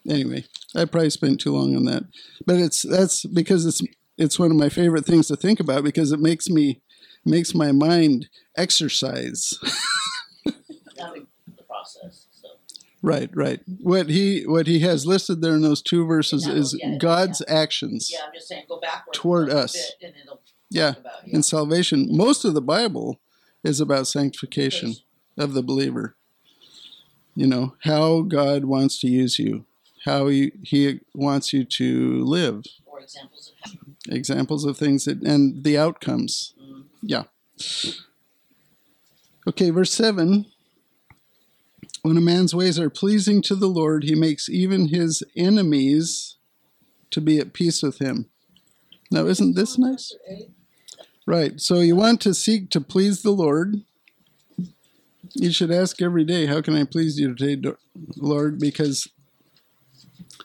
anyway, 0.07 0.45
I 0.73 0.85
probably 0.85 1.09
spent 1.09 1.41
too 1.41 1.51
long 1.51 1.75
on 1.75 1.85
that, 1.85 2.03
but 2.45 2.55
it's 2.55 2.81
that's 2.83 3.25
because 3.25 3.65
it's 3.65 3.81
it's 4.21 4.39
one 4.39 4.51
of 4.51 4.57
my 4.57 4.69
favorite 4.69 5.05
things 5.05 5.27
to 5.27 5.35
think 5.35 5.59
about 5.59 5.83
because 5.83 6.11
it 6.11 6.19
makes 6.19 6.47
me 6.49 6.81
makes 7.25 7.53
my 7.55 7.71
mind 7.71 8.29
exercise. 8.55 9.53
process. 11.67 12.27
So 12.31 12.49
right, 13.01 13.29
right. 13.33 13.61
What 13.81 14.09
he 14.09 14.43
what 14.43 14.67
he 14.67 14.79
has 14.81 15.05
listed 15.05 15.41
there 15.41 15.55
in 15.55 15.61
those 15.61 15.81
two 15.81 16.05
verses 16.05 16.45
Yeah, 16.47 16.53
is 16.53 16.77
yeah, 16.79 16.97
God's 16.97 17.41
actions 17.47 18.09
yeah, 18.11 18.19
I'm 18.27 18.33
just 18.33 18.47
saying, 18.47 18.65
go 18.67 18.79
Toward 19.11 19.49
us. 19.49 19.93
and 20.01 20.13
it'll 20.21 20.41
Yeah, 20.69 20.95
about 20.99 21.27
in 21.27 21.43
salvation. 21.43 22.07
Most 22.09 22.45
of 22.45 22.53
the 22.53 22.61
Bible 22.61 23.19
is 23.63 23.79
about 23.79 24.07
sanctification. 24.07 24.95
of 25.37 25.53
the 25.53 25.63
believer. 25.63 26.15
You 27.35 27.47
know, 27.47 27.75
how 27.83 28.21
God 28.21 28.65
wants 28.65 28.99
to 28.99 29.07
use 29.07 29.39
you, 29.39 29.65
how 30.03 30.27
he, 30.27 30.51
he 30.61 30.99
wants 31.15 31.53
you 31.53 31.63
to 31.63 32.23
live, 32.25 32.63
examples 33.01 33.51
of 33.51 33.71
how. 33.71 34.15
examples 34.15 34.65
of 34.65 34.77
things 34.77 35.05
that, 35.05 35.21
and 35.23 35.63
the 35.63 35.77
outcomes. 35.77 36.53
Mm. 36.61 36.83
Yeah. 37.01 37.23
Okay, 39.47 39.69
verse 39.69 39.91
7 39.91 40.45
When 42.03 42.17
a 42.17 42.21
man's 42.21 42.55
ways 42.55 42.79
are 42.79 42.89
pleasing 42.89 43.41
to 43.43 43.55
the 43.55 43.67
Lord, 43.67 44.03
he 44.03 44.15
makes 44.15 44.49
even 44.49 44.87
his 44.89 45.23
enemies 45.35 46.37
to 47.11 47.21
be 47.21 47.39
at 47.39 47.53
peace 47.53 47.81
with 47.83 47.99
him. 47.99 48.29
Now, 49.11 49.25
isn't 49.25 49.55
this 49.55 49.77
nice? 49.77 50.15
Right. 51.25 51.59
So 51.59 51.81
you 51.81 51.95
want 51.95 52.21
to 52.21 52.33
seek 52.33 52.69
to 52.71 52.81
please 52.81 53.21
the 53.21 53.31
Lord. 53.31 53.81
You 55.33 55.51
should 55.51 55.71
ask 55.71 56.01
every 56.01 56.23
day, 56.23 56.45
How 56.45 56.61
can 56.61 56.75
I 56.75 56.83
please 56.83 57.19
you 57.19 57.35
today, 57.35 57.75
Lord? 58.15 58.59
Because 58.59 59.07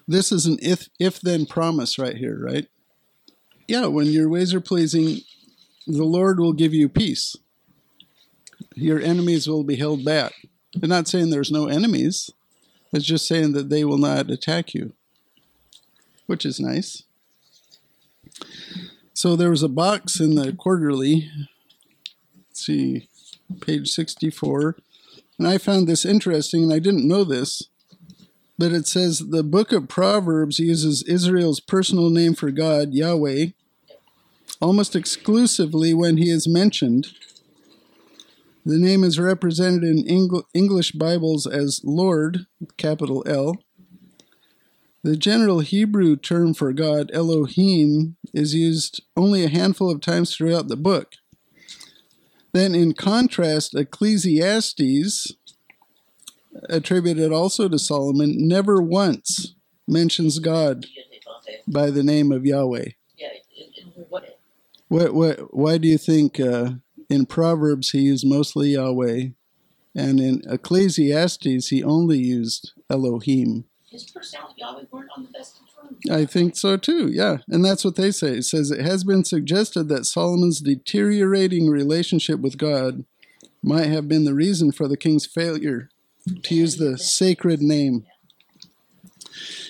this 0.09 0.33
is 0.33 0.47
an 0.47 0.59
if 0.62 0.88
if 0.99 1.21
then 1.21 1.47
promise 1.47 1.99
right 1.99 2.16
here, 2.16 2.38
right? 2.40 2.69
Yeah, 3.69 3.87
when 3.87 4.07
your 4.07 4.29
ways 4.29 4.55
are 4.55 4.61
pleasing, 4.61 5.21
the 5.87 6.05
Lord 6.05 6.38
will 6.38 6.53
give 6.53 6.73
you 6.73 6.88
peace. 6.88 7.37
Your 8.75 9.01
enemies 9.01 9.49
will 9.49 9.64
be 9.64 9.77
held 9.77 10.05
back. 10.05 10.33
They're 10.75 10.88
not 10.88 11.09
saying 11.09 11.31
there's 11.31 11.51
no 11.51 11.66
enemies, 11.66 12.31
it's 12.92 13.05
just 13.05 13.27
saying 13.27 13.53
that 13.53 13.69
they 13.69 13.85
will 13.85 13.99
not 13.99 14.31
attack 14.31 14.75
you, 14.75 14.92
which 16.27 16.45
is 16.47 16.61
nice. 16.61 17.03
So 19.12 19.35
there 19.35 19.51
was 19.51 19.62
a 19.62 19.69
box 19.69 20.21
in 20.21 20.35
the 20.35 20.53
quarterly. 20.53 21.31
Let's 22.49 22.64
see, 22.64 23.09
page 23.61 23.88
64. 23.88 24.77
And 25.38 25.49
I 25.49 25.59
found 25.59 25.87
this 25.87 26.05
interesting, 26.05 26.64
and 26.64 26.73
I 26.73 26.79
didn't 26.79 27.09
know 27.09 27.25
this, 27.25 27.69
but 28.59 28.73
it 28.73 28.87
says 28.87 29.19
the 29.19 29.42
book 29.42 29.73
of 29.73 29.88
Proverbs 29.88 30.59
uses 30.59 31.03
Israel's 31.03 31.61
personal 31.61 32.11
name 32.11 32.35
for 32.35 32.51
God, 32.51 32.95
Yahweh, 32.95 33.49
almost 34.61 34.97
exclusively 34.97 35.92
when 35.92 36.16
he 36.16 36.31
is 36.31 36.49
mentioned. 36.49 37.09
The 38.64 38.79
name 38.79 39.05
is 39.05 39.21
represented 39.21 39.85
in 39.85 40.05
Engl- 40.05 40.45
English 40.55 40.92
Bibles 40.92 41.47
as 41.47 41.83
Lord, 41.85 42.47
capital 42.77 43.23
L. 43.27 43.57
The 45.05 45.16
general 45.16 45.61
Hebrew 45.61 46.16
term 46.16 46.53
for 46.53 46.73
God, 46.73 47.11
Elohim, 47.12 48.16
is 48.35 48.57
used 48.57 49.03
only 49.16 49.45
a 49.45 49.49
handful 49.49 49.88
of 49.88 50.01
times 50.01 50.35
throughout 50.35 50.66
the 50.66 50.77
book. 50.77 51.12
Then, 52.53 52.75
in 52.75 52.92
contrast, 52.95 53.75
Ecclesiastes, 53.75 55.35
attributed 56.69 57.33
also 57.33 57.69
to 57.69 57.79
Solomon, 57.79 58.49
never 58.49 58.81
once 58.81 59.55
mentions 59.87 60.38
God 60.38 60.87
by 61.66 61.90
the 61.90 62.03
name 62.03 62.33
of 62.33 62.45
Yahweh. 62.45 62.90
What, 64.88 65.14
What, 65.14 65.55
why 65.55 65.79
do 65.79 65.88
you 65.88 65.99
think 65.99 66.38
uh, 66.38 66.73
in 67.09 67.27
Proverbs 67.27 67.90
he 67.90 68.01
used 68.01 68.27
mostly 68.27 68.71
Yahweh, 68.71 69.29
and 69.95 70.21
in 70.21 70.42
Ecclesiastes 70.49 71.69
he 71.69 71.83
only 71.83 72.19
used 72.19 72.73
Elohim? 72.88 73.64
his 73.97 74.11
personality, 74.11 74.55
Yahweh 74.59 74.85
weren't 74.90 75.11
on 75.16 75.25
the 75.25 75.31
best 75.31 75.61
terms. 75.75 76.11
I 76.11 76.25
think 76.27 76.57
so 76.57 76.77
too, 76.77 77.09
yeah. 77.09 77.38
And 77.49 77.64
that's 77.64 77.85
what 77.85 77.97
they 77.97 78.11
say. 78.11 78.38
It 78.38 78.45
says 78.45 78.71
it 78.71 78.85
has 78.85 79.05
been 79.05 79.25
suggested 79.25 79.88
that 79.88 80.05
Solomon's 80.05 80.61
deteriorating 80.61 81.69
relationship 81.69 82.40
with 82.40 82.59
God 82.59 83.05
might 83.62 83.87
have 83.87 84.09
been 84.09 84.25
the 84.25 84.35
reason 84.35 84.73
for 84.73 84.87
the 84.87 84.97
king's 84.97 85.27
failure 85.27 85.88
to 86.43 86.55
use 86.55 86.77
the 86.77 86.99
sacred 86.99 87.61
name. 87.61 88.07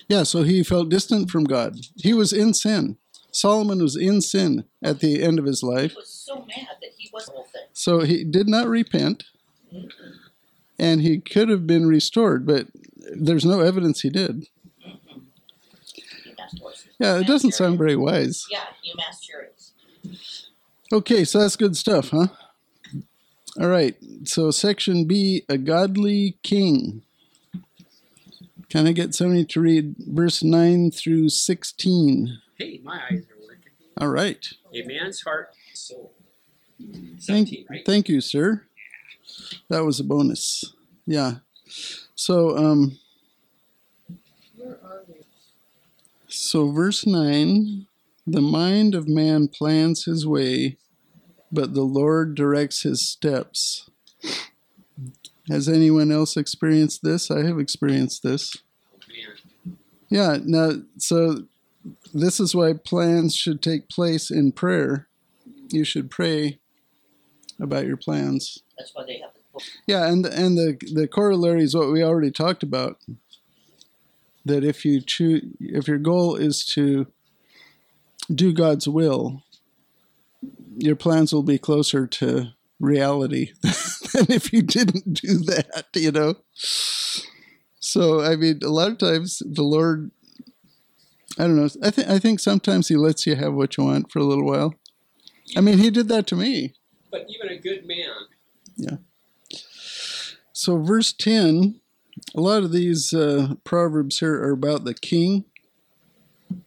Yeah, 0.09 0.23
so 0.23 0.43
he 0.43 0.63
felt 0.63 0.89
distant 0.89 1.31
from 1.31 1.45
God. 1.45 1.79
He 1.97 2.15
was 2.15 2.33
in 2.33 2.55
sin. 2.55 2.97
Solomon 3.33 3.83
was 3.83 3.97
in 3.97 4.21
sin 4.23 4.65
at 4.83 5.01
the 5.01 5.23
end 5.23 5.39
of 5.39 5.45
his 5.45 5.63
life. 5.63 5.93
He 5.93 5.97
was 5.97 6.09
so 6.09 6.37
mad 6.47 6.77
that 6.81 6.93
he 6.97 7.11
was. 7.13 7.31
So 7.73 8.01
he 8.01 8.25
did 8.25 8.49
not 8.49 8.69
repent 8.69 9.25
and 10.79 11.03
he 11.03 11.19
could 11.19 11.49
have 11.49 11.67
been 11.67 11.87
restored, 11.87 12.47
but 12.47 12.69
there's 12.97 13.45
no 13.45 13.61
evidence 13.61 14.01
he 14.01 14.11
did. 14.11 14.47
He 14.79 16.35
asked 16.39 16.59
horses. 16.61 16.89
Yeah, 16.99 17.19
it 17.19 17.27
doesn't 17.27 17.53
sound 17.53 17.79
very 17.79 17.97
wise. 17.97 18.47
Yeah, 18.51 18.65
sure 19.21 19.49
is. 19.55 20.47
Okay, 20.93 21.25
so 21.25 21.41
that's 21.41 21.57
good 21.57 21.77
stuff, 21.77 22.11
huh? 22.11 22.29
All 23.59 23.69
right. 23.69 23.97
So 24.25 24.51
section 24.51 25.05
B, 25.07 25.45
a 25.49 25.57
godly 25.59 26.37
king. 26.43 27.03
Can 28.69 28.87
I 28.87 28.93
get 28.93 29.15
somebody 29.15 29.45
to 29.47 29.61
read 29.61 29.95
verse 29.99 30.43
9 30.43 30.91
through 30.91 31.29
16? 31.31 32.39
Hey, 32.59 32.81
my 32.83 33.01
eyes 33.11 33.21
are 33.31 33.41
working. 33.43 33.73
All 33.99 34.09
right. 34.09 34.47
A 34.75 34.83
man's 34.85 35.23
heart, 35.23 35.53
soul. 35.73 36.13
Thank, 36.79 37.23
Seventeen, 37.23 37.65
right? 37.71 37.87
thank 37.87 38.09
you, 38.09 38.21
sir. 38.21 38.65
That 39.71 39.85
was 39.85 39.99
a 39.99 40.05
bonus. 40.05 40.65
Yeah. 41.07 41.37
So, 42.15 42.57
um, 42.59 42.99
Where 44.57 44.79
are 44.85 45.03
we? 45.09 45.15
so 46.29 46.71
verse 46.71 47.07
9 47.07 47.87
the 48.27 48.41
mind 48.43 48.95
of 48.97 49.07
man 49.09 49.47
plans 49.47 50.05
his 50.05 50.27
way, 50.27 50.77
but 51.53 51.75
the 51.75 51.83
Lord 51.83 52.35
directs 52.35 52.83
his 52.83 53.09
steps. 53.09 53.89
Has 55.49 55.69
anyone 55.69 56.11
else 56.11 56.37
experienced 56.37 57.03
this? 57.03 57.31
I 57.31 57.45
have 57.45 57.59
experienced 57.59 58.23
this. 58.23 58.57
Yeah, 60.09 60.39
now, 60.45 60.73
so 60.99 61.45
this 62.13 62.41
is 62.41 62.55
why 62.55 62.73
plans 62.73 63.35
should 63.35 63.63
take 63.63 63.89
place 63.89 64.31
in 64.31 64.53
prayer. 64.53 65.09
You 65.71 65.85
should 65.85 66.11
pray 66.11 66.59
about 67.61 67.87
your 67.87 67.97
plans. 67.97 68.63
That's 68.79 68.95
why 68.95 69.05
they 69.05 69.19
have 69.19 69.31
the. 69.35 69.65
Yeah, 69.87 70.07
and 70.07 70.27
and 70.27 70.57
the 70.57 70.79
the 70.93 71.09
corollary 71.09 71.63
is 71.63 71.75
what 71.75 71.91
we 71.91 72.03
already 72.03 72.31
talked 72.31 72.63
about. 72.63 72.99
That 74.45 74.65
if 74.65 74.85
you 74.85 75.01
choose, 75.01 75.43
if 75.59 75.89
your 75.89 75.99
goal 75.99 76.37
is 76.37 76.65
to 76.67 77.07
do 78.33 78.53
God's 78.53 78.87
will, 78.87 79.43
your 80.77 80.97
plans 80.97 81.33
will 81.33 81.43
be 81.43 81.59
closer 81.59 82.07
to 82.07 82.49
reality 82.79 83.53
than 83.63 84.27
if 84.31 84.53
you 84.53 84.63
didn't 84.63 85.15
do 85.15 85.39
that. 85.39 85.87
You 85.95 86.13
know. 86.13 86.35
So 87.81 88.21
I 88.23 88.37
mean, 88.37 88.61
a 88.63 88.69
lot 88.69 88.91
of 88.91 88.99
times 88.99 89.43
the 89.45 89.63
Lord, 89.63 90.11
I 91.39 91.45
don't 91.45 91.57
know. 91.57 91.69
I 91.83 91.91
think 91.91 92.09
I 92.09 92.19
think 92.19 92.41
sometimes 92.41 92.89
He 92.89 92.97
lets 92.97 93.27
you 93.27 93.37
have 93.37 93.55
what 93.55 93.77
you 93.77 93.85
want 93.85 94.11
for 94.11 94.19
a 94.19 94.25
little 94.25 94.45
while. 94.47 94.75
I 95.57 95.61
mean, 95.61 95.79
He 95.79 95.91
did 95.91 96.09
that 96.09 96.27
to 96.29 96.37
me. 96.37 96.75
but 97.11 97.27
even 97.29 97.57
a 97.57 97.61
good 97.61 97.87
man, 97.87 98.11
Yeah. 98.77 98.97
So, 100.53 100.79
verse 100.83 101.13
10, 101.13 101.81
a 102.35 102.41
lot 102.41 102.63
of 102.63 102.73
these 102.73 103.13
uh, 103.13 103.55
proverbs 103.63 104.19
here 104.21 104.35
are 104.43 104.53
about 104.53 104.85
the 104.85 104.95
king. 104.95 105.45
It 106.51 106.63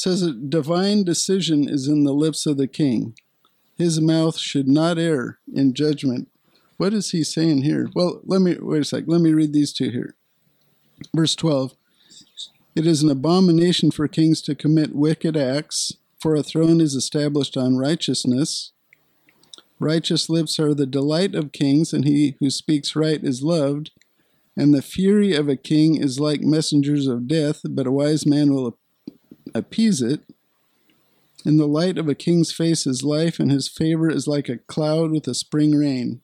says 0.00 0.22
that 0.22 0.48
divine 0.48 1.04
decision 1.04 1.68
is 1.68 1.86
in 1.86 2.04
the 2.04 2.14
lips 2.14 2.46
of 2.46 2.56
the 2.56 2.66
king. 2.66 3.14
His 3.80 3.98
mouth 3.98 4.36
should 4.36 4.68
not 4.68 4.98
err 4.98 5.38
in 5.50 5.72
judgment. 5.72 6.28
What 6.76 6.92
is 6.92 7.12
he 7.12 7.24
saying 7.24 7.62
here? 7.62 7.88
Well, 7.94 8.20
let 8.26 8.42
me 8.42 8.54
wait 8.60 8.82
a 8.82 8.84
sec. 8.84 9.04
Let 9.06 9.22
me 9.22 9.32
read 9.32 9.54
these 9.54 9.72
two 9.72 9.88
here. 9.88 10.16
Verse 11.16 11.34
12 11.34 11.72
It 12.76 12.86
is 12.86 13.02
an 13.02 13.08
abomination 13.08 13.90
for 13.90 14.06
kings 14.06 14.42
to 14.42 14.54
commit 14.54 14.94
wicked 14.94 15.34
acts, 15.34 15.94
for 16.18 16.34
a 16.34 16.42
throne 16.42 16.78
is 16.78 16.94
established 16.94 17.56
on 17.56 17.78
righteousness. 17.78 18.72
Righteous 19.78 20.28
lips 20.28 20.60
are 20.60 20.74
the 20.74 20.84
delight 20.84 21.34
of 21.34 21.50
kings, 21.50 21.94
and 21.94 22.04
he 22.04 22.36
who 22.38 22.50
speaks 22.50 22.94
right 22.94 23.24
is 23.24 23.42
loved. 23.42 23.92
And 24.58 24.74
the 24.74 24.82
fury 24.82 25.32
of 25.32 25.48
a 25.48 25.56
king 25.56 25.96
is 25.96 26.20
like 26.20 26.42
messengers 26.42 27.06
of 27.06 27.26
death, 27.26 27.62
but 27.64 27.86
a 27.86 27.90
wise 27.90 28.26
man 28.26 28.52
will 28.52 28.76
appease 29.54 30.02
it. 30.02 30.20
In 31.44 31.56
the 31.56 31.66
light 31.66 31.96
of 31.96 32.08
a 32.08 32.14
king's 32.14 32.52
face 32.52 32.86
is 32.86 33.02
life, 33.02 33.38
and 33.40 33.50
his 33.50 33.68
favor 33.68 34.10
is 34.10 34.26
like 34.26 34.48
a 34.48 34.58
cloud 34.58 35.10
with 35.10 35.26
a 35.26 35.34
spring 35.34 35.74
rain. 35.74 36.20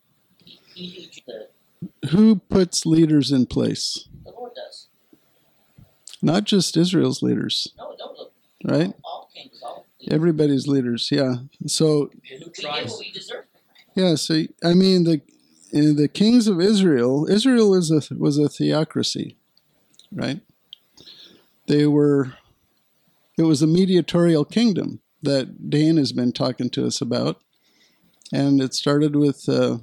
Who 2.10 2.36
puts 2.36 2.84
leaders 2.86 3.32
in 3.32 3.46
place? 3.46 4.08
the 4.24 4.30
Lord 4.32 4.52
does. 4.54 4.88
Not 6.22 6.44
just 6.44 6.76
Israel's 6.76 7.22
leaders, 7.22 7.68
No, 7.78 7.94
don't 7.98 8.18
look. 8.18 8.32
right? 8.64 8.92
All 9.04 9.30
kings, 9.34 9.60
all. 9.62 9.86
Everybody's 10.10 10.66
leaders, 10.66 11.08
yeah. 11.10 11.36
So 11.66 12.10
who 12.30 12.46
we 12.46 12.52
tries 12.52 12.90
what 12.90 13.00
we 13.00 13.10
deserve. 13.12 13.44
Yeah, 13.94 14.14
so 14.16 14.42
I 14.62 14.74
mean 14.74 15.04
the 15.04 15.22
uh, 15.74 15.94
the 15.94 16.08
kings 16.12 16.46
of 16.46 16.60
Israel. 16.60 17.26
Israel 17.30 17.74
is 17.74 17.90
a 17.90 18.02
was 18.14 18.38
a 18.38 18.48
theocracy, 18.48 19.36
right? 20.12 20.40
They 21.66 21.86
were. 21.86 22.34
It 23.38 23.42
was 23.42 23.60
a 23.62 23.66
mediatorial 23.66 24.44
kingdom 24.46 25.00
that 25.22 25.70
Dan 25.70 25.96
has 25.96 26.12
been 26.12 26.32
talking 26.32 26.70
to 26.70 26.86
us 26.86 27.00
about, 27.00 27.40
and 28.32 28.60
it 28.60 28.74
started 28.74 29.16
with, 29.16 29.48
uh, 29.48 29.78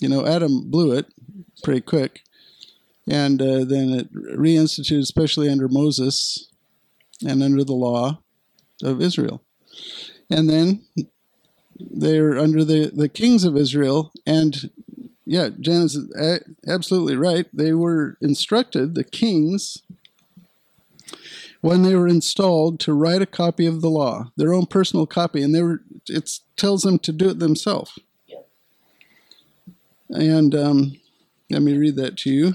you 0.00 0.08
know, 0.08 0.26
Adam 0.26 0.70
blew 0.70 0.92
it 0.92 1.06
pretty 1.62 1.80
quick, 1.80 2.20
and 3.08 3.40
uh, 3.40 3.64
then 3.64 3.90
it 3.90 4.12
reinstituted, 4.12 5.00
especially 5.00 5.48
under 5.50 5.68
Moses, 5.68 6.48
and 7.26 7.42
under 7.42 7.64
the 7.64 7.74
law 7.74 8.22
of 8.82 9.02
Israel, 9.02 9.42
and 10.30 10.48
then 10.48 10.84
they're 11.78 12.38
under 12.38 12.64
the, 12.64 12.90
the 12.94 13.08
kings 13.08 13.44
of 13.44 13.56
Israel. 13.56 14.12
And 14.26 14.70
yeah, 15.24 15.50
Jan 15.60 15.82
is 15.82 15.98
absolutely 16.66 17.16
right. 17.16 17.46
They 17.52 17.72
were 17.72 18.16
instructed, 18.20 18.94
the 18.94 19.04
kings, 19.04 19.82
when 21.60 21.82
they 21.82 21.94
were 21.94 22.08
installed, 22.08 22.80
to 22.80 22.92
write 22.92 23.22
a 23.22 23.26
copy 23.26 23.66
of 23.66 23.80
the 23.80 23.90
law, 23.90 24.30
their 24.36 24.52
own 24.52 24.66
personal 24.66 25.06
copy, 25.06 25.42
and 25.42 25.54
they 25.54 25.62
were. 25.62 25.82
It 26.08 26.30
tells 26.56 26.82
them 26.82 26.98
to 27.00 27.12
do 27.12 27.28
it 27.28 27.38
themselves. 27.38 27.98
Yep. 28.26 28.48
And 30.08 30.54
um, 30.54 31.00
let 31.50 31.62
me 31.62 31.76
read 31.76 31.96
that 31.96 32.16
to 32.18 32.30
you. 32.30 32.54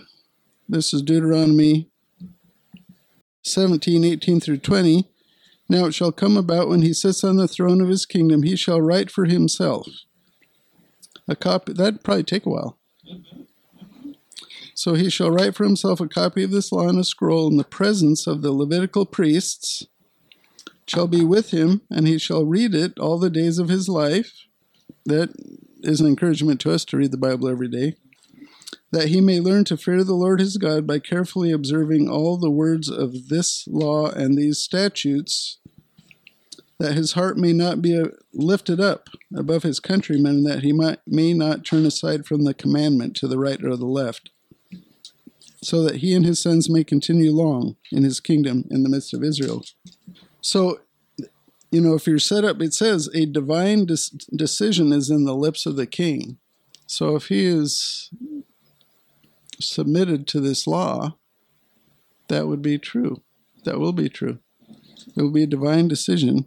This 0.67 0.93
is 0.93 1.01
Deuteronomy 1.03 1.89
17, 3.43 4.03
18 4.03 4.39
through 4.39 4.57
20. 4.57 5.07
Now 5.69 5.85
it 5.85 5.93
shall 5.93 6.11
come 6.11 6.37
about 6.37 6.67
when 6.67 6.81
he 6.81 6.93
sits 6.93 7.23
on 7.23 7.37
the 7.37 7.47
throne 7.47 7.81
of 7.81 7.89
his 7.89 8.05
kingdom, 8.05 8.43
he 8.43 8.55
shall 8.55 8.81
write 8.81 9.11
for 9.11 9.25
himself 9.25 9.87
a 11.27 11.35
copy. 11.35 11.73
That'd 11.73 12.03
probably 12.03 12.23
take 12.23 12.45
a 12.45 12.49
while. 12.49 12.77
So 14.75 14.93
he 14.93 15.09
shall 15.09 15.31
write 15.31 15.55
for 15.55 15.63
himself 15.63 16.01
a 16.01 16.07
copy 16.07 16.43
of 16.43 16.51
this 16.51 16.69
law 16.69 16.89
in 16.89 16.99
a 16.99 17.03
scroll 17.05 17.47
in 17.47 17.55
the 17.55 17.63
presence 17.63 18.27
of 18.27 18.41
the 18.41 18.51
Levitical 18.51 19.05
priests, 19.05 19.87
shall 20.85 21.07
be 21.07 21.23
with 21.23 21.51
him, 21.51 21.81
and 21.89 22.07
he 22.07 22.19
shall 22.19 22.45
read 22.45 22.75
it 22.75 22.99
all 22.99 23.17
the 23.17 23.29
days 23.29 23.57
of 23.57 23.69
his 23.69 23.87
life. 23.87 24.45
That 25.05 25.33
is 25.81 26.01
an 26.01 26.07
encouragement 26.07 26.59
to 26.61 26.73
us 26.73 26.83
to 26.85 26.97
read 26.97 27.11
the 27.11 27.17
Bible 27.17 27.47
every 27.47 27.69
day. 27.69 27.95
That 28.91 29.07
he 29.07 29.21
may 29.21 29.39
learn 29.39 29.63
to 29.65 29.77
fear 29.77 30.03
the 30.03 30.13
Lord 30.13 30.41
his 30.41 30.57
God 30.57 30.85
by 30.85 30.99
carefully 30.99 31.51
observing 31.51 32.09
all 32.09 32.37
the 32.37 32.51
words 32.51 32.89
of 32.89 33.29
this 33.29 33.65
law 33.67 34.09
and 34.09 34.37
these 34.37 34.59
statutes, 34.59 35.57
that 36.79 36.95
his 36.95 37.13
heart 37.13 37.37
may 37.37 37.53
not 37.53 37.81
be 37.81 37.97
uh, 37.97 38.07
lifted 38.33 38.81
up 38.81 39.07
above 39.33 39.63
his 39.63 39.79
countrymen, 39.79 40.37
and 40.37 40.45
that 40.47 40.63
he 40.63 40.73
might, 40.73 40.99
may 41.07 41.33
not 41.33 41.63
turn 41.63 41.85
aside 41.85 42.25
from 42.25 42.43
the 42.43 42.53
commandment 42.53 43.15
to 43.15 43.27
the 43.27 43.39
right 43.39 43.63
or 43.63 43.77
the 43.77 43.85
left, 43.85 44.31
so 45.65 45.81
that 45.81 45.95
he 45.95 46.13
and 46.13 46.23
his 46.23 46.39
sons 46.39 46.69
may 46.69 46.83
continue 46.83 47.31
long 47.31 47.75
in 47.91 48.03
his 48.03 48.19
kingdom 48.19 48.65
in 48.69 48.83
the 48.83 48.89
midst 48.89 49.15
of 49.15 49.23
Israel. 49.23 49.63
So, 50.39 50.79
you 51.71 51.81
know, 51.81 51.95
if 51.95 52.05
you're 52.05 52.19
set 52.19 52.45
up, 52.45 52.61
it 52.61 52.71
says 52.75 53.09
a 53.15 53.25
divine 53.25 53.87
decision 53.87 54.93
is 54.93 55.09
in 55.09 55.25
the 55.25 55.33
lips 55.33 55.65
of 55.65 55.75
the 55.75 55.87
king. 55.87 56.37
So 56.85 57.15
if 57.15 57.29
he 57.29 57.45
is 57.45 58.11
submitted 59.59 60.27
to 60.27 60.39
this 60.39 60.67
law, 60.67 61.17
that 62.27 62.47
would 62.47 62.61
be 62.61 62.77
true. 62.77 63.23
That 63.63 63.79
will 63.79 63.93
be 63.93 64.07
true. 64.07 64.37
It 65.17 65.21
will 65.23 65.31
be 65.31 65.43
a 65.43 65.47
divine 65.47 65.87
decision. 65.87 66.45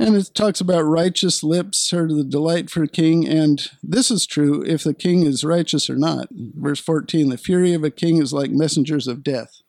And 0.00 0.16
it 0.16 0.30
talks 0.34 0.62
about 0.62 0.80
righteous 0.84 1.42
lips 1.42 1.92
are 1.92 2.08
the 2.08 2.24
delight 2.24 2.70
for 2.70 2.82
a 2.82 2.88
king. 2.88 3.28
And 3.28 3.60
this 3.82 4.10
is 4.10 4.24
true 4.24 4.64
if 4.64 4.82
the 4.82 4.94
king 4.94 5.26
is 5.26 5.44
righteous 5.44 5.90
or 5.90 5.96
not. 5.96 6.28
Verse 6.32 6.80
14 6.80 7.28
the 7.28 7.36
fury 7.36 7.74
of 7.74 7.84
a 7.84 7.90
king 7.90 8.16
is 8.16 8.32
like 8.32 8.50
messengers 8.50 9.06
of 9.06 9.22
death. 9.22 9.60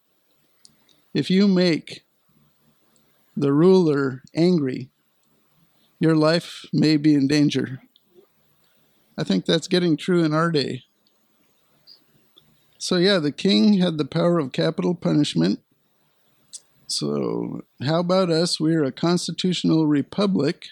If 1.14 1.30
you 1.30 1.50
make 1.50 2.06
the 3.36 3.52
ruler 3.52 4.24
angry, 4.34 4.90
your 6.00 6.16
life 6.16 6.66
may 6.72 6.96
be 6.96 7.14
in 7.14 7.28
danger. 7.28 7.82
I 9.18 9.26
think 9.26 9.46
that's 9.46 9.68
getting 9.68 9.98
true 9.98 10.24
in 10.24 10.34
our 10.34 10.50
day. 10.50 10.84
So, 12.78 12.96
yeah, 12.96 13.20
the 13.20 13.34
king 13.34 13.80
had 13.80 13.98
the 13.98 14.06
power 14.06 14.40
of 14.40 14.54
capital 14.54 14.96
punishment. 14.96 15.60
So, 16.92 17.64
how 17.82 18.00
about 18.00 18.30
us? 18.30 18.60
We're 18.60 18.84
a 18.84 18.92
constitutional 18.92 19.88
republic 19.88 20.68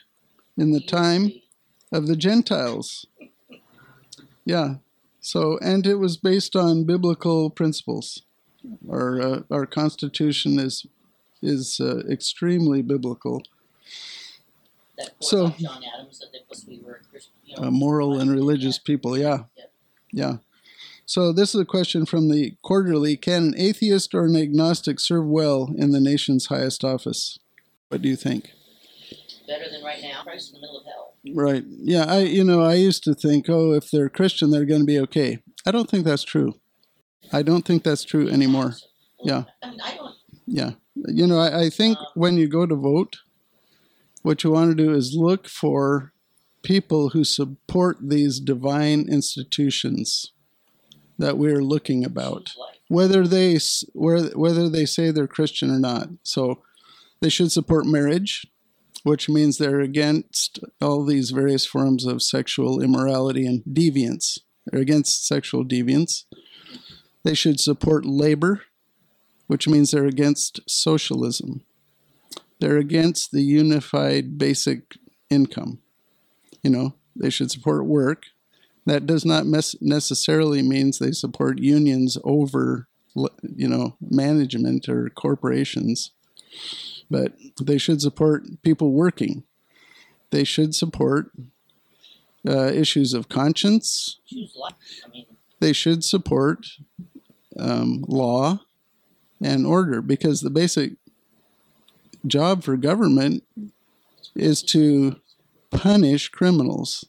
in 0.58 0.72
the 0.72 0.80
time 0.82 1.32
of 1.92 2.08
the 2.08 2.16
Gentiles. 2.16 3.06
Yeah. 4.46 4.76
So, 5.22 5.58
and 5.60 5.86
it 5.88 5.96
was 5.96 6.18
based 6.18 6.56
on 6.56 6.84
biblical 6.86 7.50
principles. 7.50 8.24
Our, 8.90 9.22
uh, 9.22 9.42
our 9.50 9.66
Constitution 9.66 10.60
is 10.60 10.86
is 11.42 11.80
uh, 11.80 12.00
extremely 12.10 12.82
biblical. 12.82 13.42
That 14.98 15.12
So- 15.22 15.50
John 15.58 15.82
Adams 15.96 16.20
that 16.20 16.68
we 16.68 16.80
were 16.80 16.96
a 17.02 17.04
Christian, 17.10 17.32
you 17.46 17.56
know, 17.56 17.68
Uh, 17.68 17.72
moral 17.72 18.20
and 18.20 18.30
religious 18.30 18.78
people, 18.78 19.18
yeah. 19.18 19.44
Yeah. 19.56 19.66
Yeah. 20.12 20.38
So 21.10 21.34
this 21.34 21.56
is 21.56 21.62
a 21.62 21.66
question 21.66 22.06
from 22.06 22.30
the 22.30 22.54
quarterly. 22.62 23.18
Can 23.18 23.48
an 23.48 23.56
atheist 23.58 24.14
or 24.14 24.26
an 24.26 24.36
agnostic 24.36 25.00
serve 25.00 25.26
well 25.26 25.74
in 25.76 25.90
the 25.90 26.00
nation's 26.00 26.46
highest 26.46 26.84
office? 26.84 27.40
What 27.88 28.04
do 28.04 28.10
you 28.10 28.16
think? 28.16 28.52
better 29.48 29.66
than 29.72 29.84
right 29.84 30.04
now. 30.04 30.22
Christ 30.22 30.54
in 30.54 30.62
the 30.62 30.68
middle 30.68 30.78
of 30.78 30.86
hell. 30.86 31.16
Right. 31.34 31.64
Yeah, 31.68 32.06
I 32.06 32.20
you 32.20 32.44
know, 32.44 32.62
I 32.62 32.76
used 32.76 33.04
to 33.06 33.16
think, 33.16 33.50
oh, 33.50 33.74
if 33.74 33.90
they're 33.90 34.08
Christian, 34.08 34.52
they're 34.52 34.66
going 34.66 34.82
to 34.82 34.86
be 34.86 35.00
okay. 35.00 35.40
I 35.66 35.72
don't 35.72 35.90
think 35.90 36.06
that's 36.06 36.22
true. 36.22 36.54
I 37.34 37.42
don't 37.42 37.66
think 37.66 37.84
that's 37.84 38.04
true 38.04 38.30
anymore. 38.30 38.76
Yeah. 39.24 39.46
I 39.64 39.72
mean, 39.72 39.82
I 39.84 39.96
don't. 39.96 40.16
Yeah. 40.46 40.72
You 40.94 41.26
know, 41.26 41.40
I, 41.40 41.62
I 41.62 41.70
think 41.72 41.98
um, 41.98 42.06
when 42.14 42.38
you 42.38 42.48
go 42.48 42.68
to 42.68 42.76
vote, 42.76 43.18
what 44.22 44.44
you 44.44 44.52
want 44.52 44.78
to 44.78 44.84
do 44.84 44.94
is 44.94 45.16
look 45.18 45.48
for 45.48 46.14
people 46.62 47.10
who 47.10 47.24
support 47.24 47.98
these 48.00 48.40
divine 48.40 49.08
institutions 49.10 50.34
that 51.20 51.38
we're 51.38 51.62
looking 51.62 52.04
about, 52.04 52.54
whether 52.88 53.28
they 53.28 53.60
whether 53.94 54.70
they 54.70 54.86
say 54.86 55.12
they're 55.12 55.28
Christian 55.28 55.70
or 55.70 55.80
not. 55.80 56.10
So 56.24 56.64
they 57.20 57.30
should 57.30 57.52
support 57.52 57.86
marriage, 57.86 58.48
which 59.04 59.30
means 59.30 59.58
they're 59.58 59.82
against 59.82 60.60
all 60.82 61.06
these 61.06 61.30
various 61.30 61.66
forms 61.66 62.06
of 62.06 62.24
sexual 62.24 62.82
immorality 62.82 63.46
and 63.46 63.64
deviance. 63.66 64.40
They're 64.66 64.82
against 64.82 65.28
sexual 65.28 65.64
deviance. 65.66 66.24
They 67.24 67.34
should 67.34 67.60
support 67.60 68.06
labor, 68.06 68.64
which 69.48 69.68
means 69.68 69.92
they're 69.92 70.06
against 70.06 70.62
socialism. 70.68 71.62
They're 72.60 72.78
against 72.78 73.32
the 73.32 73.42
unified 73.42 74.38
basic 74.38 74.96
income. 75.30 75.80
You 76.64 76.72
know, 76.72 76.96
they 77.16 77.30
should 77.30 77.52
support 77.52 77.86
work. 77.86 78.28
That 78.86 79.06
does 79.06 79.26
not 79.26 79.46
mes- 79.46 79.76
necessarily 79.82 80.62
means 80.62 80.98
they 80.98 81.12
support 81.12 81.60
unions 81.60 82.18
over, 82.24 82.88
you 83.16 83.68
know, 83.68 83.96
management 84.02 84.90
or 84.90 85.10
corporations, 85.10 86.12
but 87.10 87.34
they 87.62 87.78
should 87.78 88.02
support 88.02 88.44
people 88.64 88.92
working. 88.92 89.44
They 90.32 90.44
should 90.44 90.74
support 90.76 91.32
uh, 92.48 92.72
issues 92.72 93.14
of 93.14 93.30
conscience. 93.30 94.20
Choose 94.28 94.56
life. 94.56 94.74
I 95.06 95.10
mean, 95.10 95.26
They 95.60 95.74
should 95.74 96.04
support 96.04 96.68
um, 97.58 98.06
law 98.08 98.62
and 99.42 99.66
order 99.66 100.02
because 100.02 100.42
the 100.42 100.50
basic 100.50 100.94
job 102.26 102.64
for 102.64 102.78
government 102.78 103.44
is 104.36 104.62
to 104.64 105.20
punish 105.72 106.30
criminals. 106.30 107.06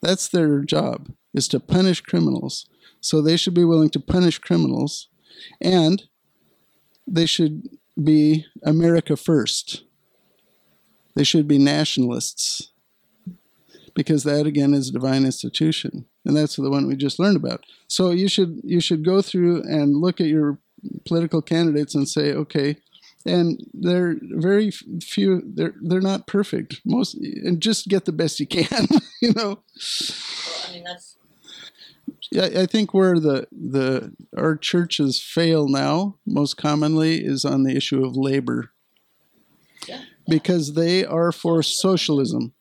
That's 0.00 0.28
their 0.28 0.60
job, 0.60 1.10
is 1.34 1.48
to 1.48 1.60
punish 1.60 2.00
criminals. 2.00 2.68
So 3.00 3.20
they 3.20 3.36
should 3.36 3.54
be 3.54 3.64
willing 3.64 3.90
to 3.90 4.00
punish 4.00 4.38
criminals 4.38 5.08
and 5.60 6.02
they 7.06 7.26
should 7.26 7.68
be 8.02 8.44
America 8.62 9.16
first. 9.16 9.84
They 11.14 11.24
should 11.24 11.48
be 11.48 11.58
nationalists 11.58 12.70
because 13.94 14.24
that 14.24 14.46
again 14.46 14.74
is 14.74 14.88
a 14.88 14.92
divine 14.92 15.24
institution 15.24 16.06
and 16.24 16.36
that's 16.36 16.56
the 16.56 16.70
one 16.70 16.86
we 16.86 16.94
just 16.94 17.18
learned 17.18 17.36
about. 17.36 17.64
So 17.88 18.10
you 18.10 18.28
should 18.28 18.60
you 18.62 18.80
should 18.80 19.04
go 19.04 19.22
through 19.22 19.62
and 19.62 19.96
look 19.96 20.20
at 20.20 20.26
your 20.26 20.58
political 21.06 21.42
candidates 21.42 21.94
and 21.94 22.08
say, 22.08 22.32
okay, 22.32 22.76
and 23.28 23.60
they're 23.74 24.16
very 24.22 24.70
few. 24.70 25.42
They're 25.44 25.74
they're 25.80 26.00
not 26.00 26.26
perfect. 26.26 26.80
Most 26.84 27.14
and 27.14 27.60
just 27.60 27.88
get 27.88 28.04
the 28.04 28.12
best 28.12 28.40
you 28.40 28.46
can. 28.46 28.86
you 29.22 29.32
know, 29.34 29.58
well, 29.60 30.64
I 30.68 30.72
mean 30.72 30.84
that's 30.84 31.16
yeah, 32.30 32.60
I 32.60 32.66
think 32.66 32.92
where 32.92 33.18
the 33.18 33.46
the 33.52 34.12
our 34.36 34.56
churches 34.56 35.22
fail 35.22 35.68
now 35.68 36.16
most 36.26 36.56
commonly 36.56 37.24
is 37.24 37.44
on 37.44 37.62
the 37.62 37.74
issue 37.74 38.04
of 38.04 38.16
labor 38.16 38.70
yeah. 39.86 40.02
because 40.28 40.74
they 40.74 41.04
are 41.04 41.32
for 41.32 41.62
socialism. 41.62 42.52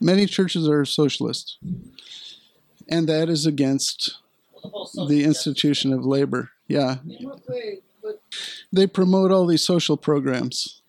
Many 0.00 0.26
churches 0.26 0.68
are 0.68 0.84
socialist, 0.84 1.58
and 2.88 3.08
that 3.08 3.28
is 3.28 3.46
against 3.46 4.18
Well, 4.62 4.90
the 4.94 5.06
the 5.06 5.24
institution 5.24 5.92
of 5.92 6.04
labor. 6.04 6.50
Yeah, 6.66 6.96
In 8.34 8.40
what 8.40 8.50
way? 8.50 8.66
But 8.72 8.78
they 8.80 8.86
promote 8.86 9.30
all 9.32 9.46
these 9.46 9.64
social 9.64 9.96
programs 9.96 10.82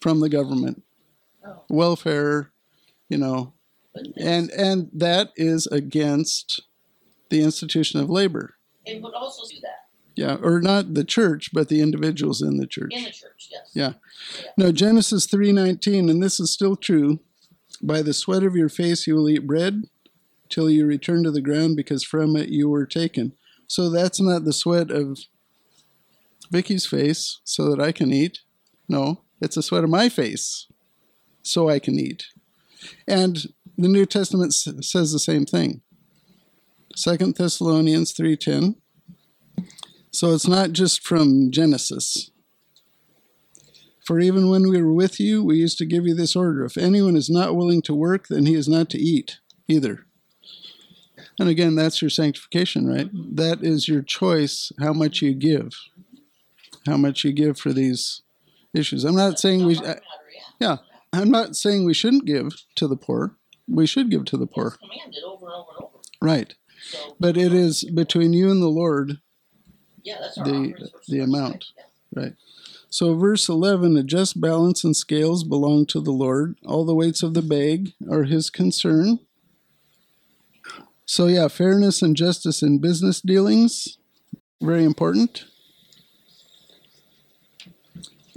from 0.00 0.20
the 0.20 0.28
government, 0.28 0.82
oh, 1.46 1.62
welfare, 1.68 2.50
you 3.08 3.18
know, 3.18 3.52
and 4.16 4.50
and 4.50 4.90
that 4.92 5.30
is 5.36 5.66
against 5.66 6.60
the 7.30 7.42
institution 7.42 8.00
of 8.00 8.08
labor. 8.08 8.54
it 8.86 9.02
would 9.02 9.14
also 9.14 9.46
do 9.52 9.60
that 9.60 9.88
Yeah, 10.14 10.36
or 10.42 10.60
not 10.60 10.94
the 10.94 11.04
church, 11.04 11.50
but 11.52 11.68
the 11.68 11.80
individuals 11.80 12.40
in 12.42 12.56
the 12.58 12.66
church. 12.66 12.92
in 12.94 13.04
the 13.04 13.10
church. 13.10 13.48
Yes. 13.50 13.70
Yeah. 13.74 13.92
No, 14.56 14.72
Genesis 14.72 15.26
3:19 15.26 16.08
and 16.10 16.22
this 16.22 16.40
is 16.40 16.50
still 16.50 16.76
true. 16.76 17.18
By 17.82 18.02
the 18.02 18.14
sweat 18.14 18.42
of 18.44 18.56
your 18.56 18.68
face 18.68 19.06
you 19.06 19.14
will 19.14 19.28
eat 19.28 19.46
bread 19.46 19.84
till 20.48 20.70
you 20.70 20.86
return 20.86 21.22
to 21.24 21.30
the 21.30 21.42
ground 21.42 21.76
because 21.76 22.02
from 22.02 22.34
it 22.36 22.48
you 22.48 22.68
were 22.68 22.86
taken. 22.86 23.32
So 23.66 23.90
that's 23.90 24.20
not 24.20 24.44
the 24.44 24.52
sweat 24.52 24.90
of 24.90 25.18
Vicky's 26.50 26.86
face 26.86 27.40
so 27.44 27.68
that 27.70 27.80
I 27.80 27.92
can 27.92 28.12
eat. 28.12 28.40
No, 28.88 29.22
it's 29.40 29.56
the 29.56 29.62
sweat 29.62 29.84
of 29.84 29.90
my 29.90 30.08
face 30.08 30.66
so 31.42 31.68
I 31.68 31.78
can 31.78 31.98
eat. 31.98 32.26
And 33.06 33.38
the 33.76 33.88
New 33.88 34.06
Testament 34.06 34.52
s- 34.52 34.68
says 34.88 35.12
the 35.12 35.18
same 35.18 35.46
thing. 35.46 35.82
Second 36.96 37.36
Thessalonians 37.36 38.12
3:10. 38.12 38.76
So 40.10 40.34
it's 40.34 40.48
not 40.48 40.72
just 40.72 41.02
from 41.02 41.50
Genesis. 41.50 42.30
For 44.04 44.18
even 44.18 44.48
when 44.48 44.68
we 44.68 44.80
were 44.82 44.94
with 44.94 45.20
you, 45.20 45.44
we 45.44 45.58
used 45.58 45.76
to 45.78 45.86
give 45.86 46.06
you 46.06 46.14
this 46.14 46.34
order 46.34 46.64
if 46.64 46.78
anyone 46.78 47.14
is 47.14 47.28
not 47.28 47.54
willing 47.54 47.82
to 47.82 47.94
work, 47.94 48.28
then 48.28 48.46
he 48.46 48.54
is 48.54 48.66
not 48.66 48.88
to 48.90 48.98
eat 48.98 49.38
either. 49.68 50.06
And 51.38 51.48
again, 51.48 51.74
that's 51.74 52.00
your 52.02 52.08
sanctification, 52.08 52.86
right? 52.86 53.10
That 53.12 53.62
is 53.62 53.86
your 53.86 54.02
choice 54.02 54.72
how 54.80 54.92
much 54.92 55.22
you 55.22 55.34
give, 55.34 55.72
how 56.88 56.96
much 56.96 57.24
you 57.24 57.32
give 57.32 57.58
for 57.58 57.72
these 57.72 58.22
issues. 58.74 59.04
I'm 59.04 59.14
not 59.16 59.38
saying 59.38 59.64
we, 59.64 59.76
I, 59.76 59.80
learn 59.80 59.86
how 59.86 59.92
to 59.92 59.98
react. 60.26 60.56
yeah, 60.60 60.76
I'm 61.12 61.30
not 61.30 61.56
saying 61.56 61.84
we 61.84 61.94
shouldn't 61.94 62.24
give 62.26 62.52
to 62.76 62.88
the 62.88 62.96
poor. 62.96 63.36
We 63.68 63.86
should 63.86 64.10
give 64.10 64.24
to 64.26 64.36
the 64.36 64.46
poor, 64.46 64.70
commanded 64.80 65.22
over 65.24 65.46
and 65.46 65.54
over 65.54 65.70
and 65.76 65.84
over. 65.84 65.98
right? 66.20 66.54
So, 66.80 67.16
But 67.20 67.36
it 67.36 67.52
uh, 67.52 67.56
is 67.56 67.84
between 67.84 68.32
you 68.32 68.50
and 68.50 68.62
the 68.62 68.68
Lord 68.68 69.18
yeah, 70.02 70.16
that's 70.20 70.38
our 70.38 70.44
the- 70.44 70.50
offerings 70.50 70.78
versus 70.80 71.06
the 71.08 71.20
our 71.20 71.24
amount. 71.26 71.66
Yeah. 71.76 72.22
Right. 72.22 72.32
So, 72.90 73.14
verse 73.14 73.48
11 73.50 73.98
a 73.98 74.02
just 74.02 74.40
balance 74.40 74.82
and 74.82 74.96
scales 74.96 75.44
belong 75.44 75.84
to 75.86 76.00
the 76.00 76.10
Lord. 76.10 76.56
All 76.64 76.86
the 76.86 76.94
weights 76.94 77.22
of 77.22 77.34
the 77.34 77.42
bag 77.42 77.92
are 78.10 78.24
his 78.24 78.48
concern. 78.48 79.18
So, 81.04 81.26
yeah, 81.26 81.48
fairness 81.48 82.00
and 82.00 82.16
justice 82.16 82.62
in 82.62 82.78
business 82.80 83.20
dealings, 83.20 83.98
very 84.62 84.84
important. 84.84 85.44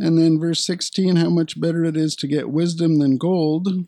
And 0.01 0.17
then 0.17 0.39
verse 0.39 0.65
16 0.65 1.17
how 1.17 1.29
much 1.29 1.61
better 1.61 1.85
it 1.85 1.95
is 1.95 2.15
to 2.15 2.27
get 2.27 2.49
wisdom 2.49 2.97
than 2.97 3.17
gold, 3.17 3.85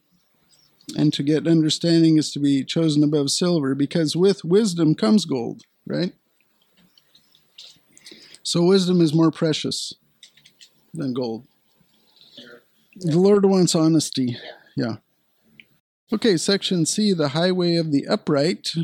and 0.95 1.11
to 1.11 1.23
get 1.23 1.47
understanding 1.47 2.17
is 2.17 2.31
to 2.33 2.39
be 2.39 2.63
chosen 2.63 3.03
above 3.03 3.31
silver, 3.31 3.73
because 3.73 4.15
with 4.15 4.45
wisdom 4.45 4.93
comes 4.93 5.25
gold, 5.25 5.63
right? 5.87 6.13
So, 8.43 8.63
wisdom 8.63 9.01
is 9.01 9.11
more 9.11 9.31
precious 9.31 9.95
than 10.93 11.15
gold. 11.15 11.47
The 12.97 13.17
Lord 13.17 13.43
wants 13.45 13.73
honesty. 13.73 14.37
Yeah. 14.75 14.97
Okay, 16.11 16.37
section 16.37 16.85
C, 16.85 17.13
the 17.13 17.29
highway 17.29 17.75
of 17.77 17.91
the 17.91 18.07
upright. 18.07 18.75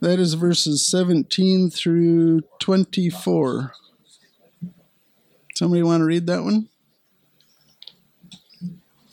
That 0.00 0.18
is 0.18 0.34
verses 0.34 0.86
17 0.86 1.68
through 1.68 2.42
24. 2.60 3.74
Somebody 5.62 5.84
want 5.84 6.00
to 6.00 6.06
read 6.06 6.26
that 6.26 6.42
one? 6.42 6.68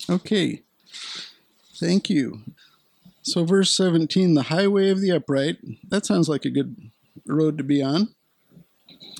Okay. 0.09 0.63
Thank 1.75 2.09
you. 2.09 2.41
So, 3.21 3.45
verse 3.45 3.69
17, 3.77 4.33
the 4.33 4.41
highway 4.41 4.89
of 4.89 4.99
the 4.99 5.11
upright. 5.11 5.57
That 5.89 6.07
sounds 6.07 6.27
like 6.27 6.45
a 6.45 6.49
good 6.49 6.89
road 7.27 7.59
to 7.59 7.63
be 7.63 7.83
on 7.83 8.15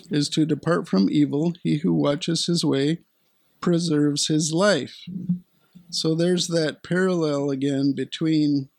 is 0.10 0.28
to 0.30 0.44
depart 0.44 0.88
from 0.88 1.08
evil. 1.08 1.54
He 1.62 1.78
who 1.78 1.94
watches 1.94 2.48
his 2.48 2.65
way 2.65 3.02
preserves 3.62 4.26
his 4.26 4.52
life. 4.52 5.06
So 5.92 6.15
there's 6.15 6.48
that 6.48 6.82
parallel 6.82 7.52
again 7.52 7.94
between 7.94 8.70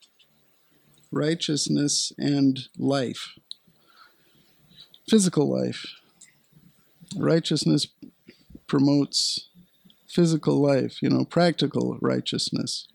righteousness 1.13 2.13
and 2.19 2.63
life, 2.77 3.39
physical 5.09 5.49
life. 5.49 5.87
Righteousness 7.17 7.89
promotes 8.71 9.49
physical 10.09 10.63
life, 10.63 11.03
you 11.03 11.11
know, 11.11 11.25
practical 11.25 11.99
righteousness. 12.01 12.87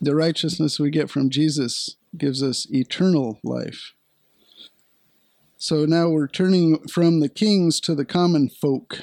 The 0.00 0.16
righteousness 0.16 0.80
we 0.80 0.90
get 0.90 1.10
from 1.10 1.28
Jesus 1.28 1.96
gives 2.16 2.42
us 2.42 2.66
eternal 2.72 3.38
life. 3.44 3.92
So 5.58 5.84
now 5.84 6.08
we're 6.08 6.28
turning 6.28 6.78
from 6.88 7.20
the 7.20 7.28
kings 7.28 7.78
to 7.80 7.94
the 7.94 8.06
common 8.06 8.48
folk. 8.48 9.00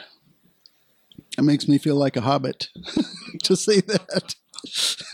It 1.38 1.44
makes 1.44 1.68
me 1.68 1.78
feel 1.78 1.96
like 1.96 2.18
a 2.18 2.22
hobbit 2.22 2.70
to 3.44 3.56
say 3.56 3.82
that. 3.82 4.36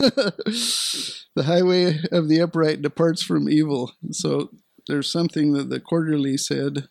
the 1.34 1.44
highway 1.44 2.00
of 2.10 2.28
the 2.28 2.40
upright 2.40 2.80
departs 2.80 3.22
from 3.22 3.50
evil. 3.50 3.92
So 4.12 4.50
there's 4.88 5.12
something 5.12 5.52
that 5.52 5.68
the 5.68 5.78
quarterly 5.78 6.38
said. 6.38 6.88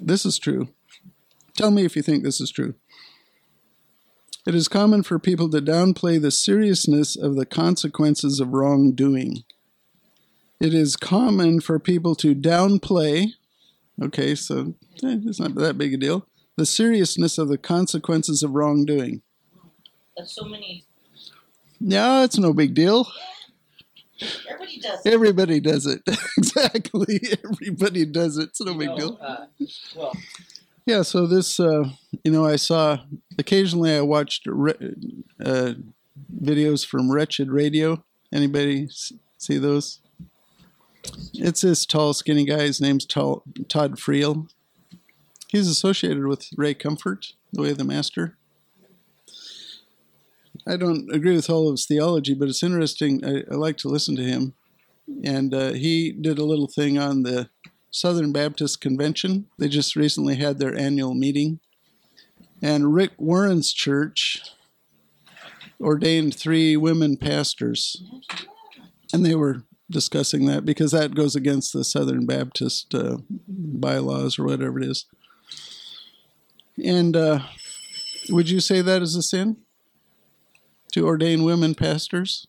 This 0.00 0.24
is 0.24 0.38
true. 0.38 0.68
Tell 1.56 1.70
me 1.70 1.84
if 1.84 1.96
you 1.96 2.02
think 2.02 2.22
this 2.22 2.40
is 2.40 2.50
true. 2.50 2.74
It 4.46 4.54
is 4.54 4.68
common 4.68 5.02
for 5.02 5.18
people 5.18 5.50
to 5.50 5.60
downplay 5.60 6.20
the 6.20 6.30
seriousness 6.30 7.16
of 7.16 7.34
the 7.34 7.46
consequences 7.46 8.38
of 8.38 8.52
wrongdoing. 8.52 9.42
It 10.60 10.72
is 10.72 10.96
common 10.96 11.60
for 11.60 11.78
people 11.78 12.14
to 12.16 12.34
downplay, 12.34 13.30
okay, 14.00 14.34
so 14.34 14.74
eh, 15.02 15.18
it's 15.26 15.40
not 15.40 15.54
that 15.56 15.76
big 15.76 15.94
a 15.94 15.96
deal, 15.96 16.26
the 16.56 16.64
seriousness 16.64 17.38
of 17.38 17.48
the 17.48 17.58
consequences 17.58 18.42
of 18.42 18.52
wrongdoing. 18.52 19.22
That's 20.16 20.34
so 20.34 20.44
many. 20.44 20.84
Yeah, 21.80 22.22
it's 22.22 22.38
no 22.38 22.52
big 22.54 22.74
deal. 22.74 23.06
Everybody 24.48 24.80
does. 24.80 25.04
it. 25.04 25.12
Everybody 25.12 25.60
does 25.60 25.86
it. 25.86 26.02
exactly. 26.38 27.20
Everybody 27.44 28.06
does 28.06 28.38
it. 28.38 28.48
It's 28.50 28.60
no 28.62 28.72
You 28.72 28.78
big 28.78 28.88
know, 28.88 28.96
deal. 28.96 29.18
Uh, 29.20 29.46
well, 29.94 30.16
Yeah, 30.86 31.02
so 31.02 31.26
this, 31.26 31.58
uh, 31.58 31.90
you 32.22 32.30
know, 32.30 32.46
I 32.46 32.54
saw 32.54 32.98
occasionally 33.38 33.92
I 33.92 34.02
watched 34.02 34.46
re- 34.46 34.94
uh, 35.44 35.72
videos 36.40 36.86
from 36.86 37.10
Wretched 37.10 37.50
Radio. 37.50 38.04
Anybody 38.32 38.88
see 39.36 39.58
those? 39.58 39.98
It's 41.34 41.62
this 41.62 41.86
tall, 41.86 42.14
skinny 42.14 42.44
guy. 42.44 42.62
His 42.62 42.80
name's 42.80 43.04
Todd 43.04 43.42
Friel. 43.68 44.48
He's 45.48 45.68
associated 45.68 46.26
with 46.26 46.48
Ray 46.56 46.74
Comfort, 46.74 47.32
the 47.52 47.62
way 47.62 47.70
of 47.70 47.78
the 47.78 47.84
Master. 47.84 48.36
I 50.68 50.76
don't 50.76 51.12
agree 51.12 51.34
with 51.34 51.50
all 51.50 51.66
of 51.66 51.72
his 51.72 51.86
theology, 51.86 52.34
but 52.34 52.48
it's 52.48 52.62
interesting. 52.62 53.24
I, 53.24 53.42
I 53.52 53.56
like 53.56 53.76
to 53.78 53.88
listen 53.88 54.14
to 54.16 54.22
him. 54.22 54.54
And 55.24 55.52
uh, 55.52 55.72
he 55.72 56.12
did 56.12 56.38
a 56.38 56.44
little 56.44 56.68
thing 56.68 56.96
on 56.96 57.24
the 57.24 57.48
Southern 57.96 58.30
Baptist 58.30 58.82
Convention. 58.82 59.46
They 59.58 59.68
just 59.68 59.96
recently 59.96 60.36
had 60.36 60.58
their 60.58 60.76
annual 60.76 61.14
meeting. 61.14 61.60
And 62.60 62.92
Rick 62.92 63.12
Warren's 63.16 63.72
church 63.72 64.42
ordained 65.80 66.34
three 66.34 66.76
women 66.76 67.16
pastors. 67.16 68.02
And 69.14 69.24
they 69.24 69.34
were 69.34 69.62
discussing 69.90 70.44
that 70.44 70.66
because 70.66 70.90
that 70.90 71.14
goes 71.14 71.34
against 71.34 71.72
the 71.72 71.84
Southern 71.84 72.26
Baptist 72.26 72.94
uh, 72.94 73.16
bylaws 73.48 74.38
or 74.38 74.44
whatever 74.44 74.78
it 74.78 74.84
is. 74.84 75.06
And 76.84 77.16
uh, 77.16 77.38
would 78.28 78.50
you 78.50 78.60
say 78.60 78.82
that 78.82 79.00
is 79.00 79.16
a 79.16 79.22
sin? 79.22 79.56
To 80.92 81.06
ordain 81.06 81.44
women 81.44 81.74
pastors? 81.74 82.46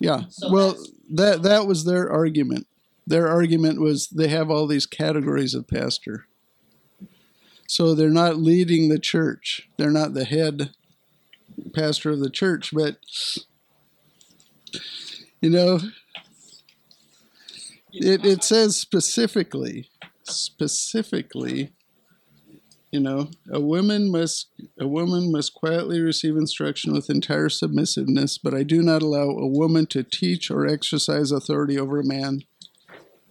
Yeah. 0.00 0.22
So 0.28 0.50
well, 0.50 0.76
that 1.10 1.42
that 1.44 1.68
was 1.68 1.84
their 1.84 2.10
argument. 2.10 2.67
Their 3.08 3.26
argument 3.26 3.80
was 3.80 4.08
they 4.08 4.28
have 4.28 4.50
all 4.50 4.66
these 4.66 4.84
categories 4.84 5.54
of 5.54 5.66
pastor. 5.66 6.26
So 7.66 7.94
they're 7.94 8.10
not 8.10 8.36
leading 8.36 8.90
the 8.90 8.98
church. 8.98 9.66
They're 9.78 9.90
not 9.90 10.12
the 10.12 10.26
head 10.26 10.74
pastor 11.72 12.10
of 12.10 12.20
the 12.20 12.28
church, 12.28 12.70
but 12.72 12.98
you 15.40 15.48
know, 15.48 15.80
it, 17.92 18.26
it 18.26 18.44
says 18.44 18.76
specifically, 18.76 19.88
specifically, 20.24 21.72
you 22.92 23.00
know, 23.00 23.30
a 23.50 23.60
woman 23.60 24.10
must 24.10 24.48
a 24.78 24.86
woman 24.86 25.32
must 25.32 25.54
quietly 25.54 26.00
receive 26.00 26.36
instruction 26.36 26.92
with 26.92 27.08
entire 27.08 27.48
submissiveness, 27.48 28.36
but 28.36 28.52
I 28.52 28.64
do 28.64 28.82
not 28.82 29.00
allow 29.00 29.30
a 29.30 29.46
woman 29.46 29.86
to 29.86 30.02
teach 30.02 30.50
or 30.50 30.66
exercise 30.66 31.32
authority 31.32 31.78
over 31.78 32.00
a 32.00 32.04
man, 32.04 32.42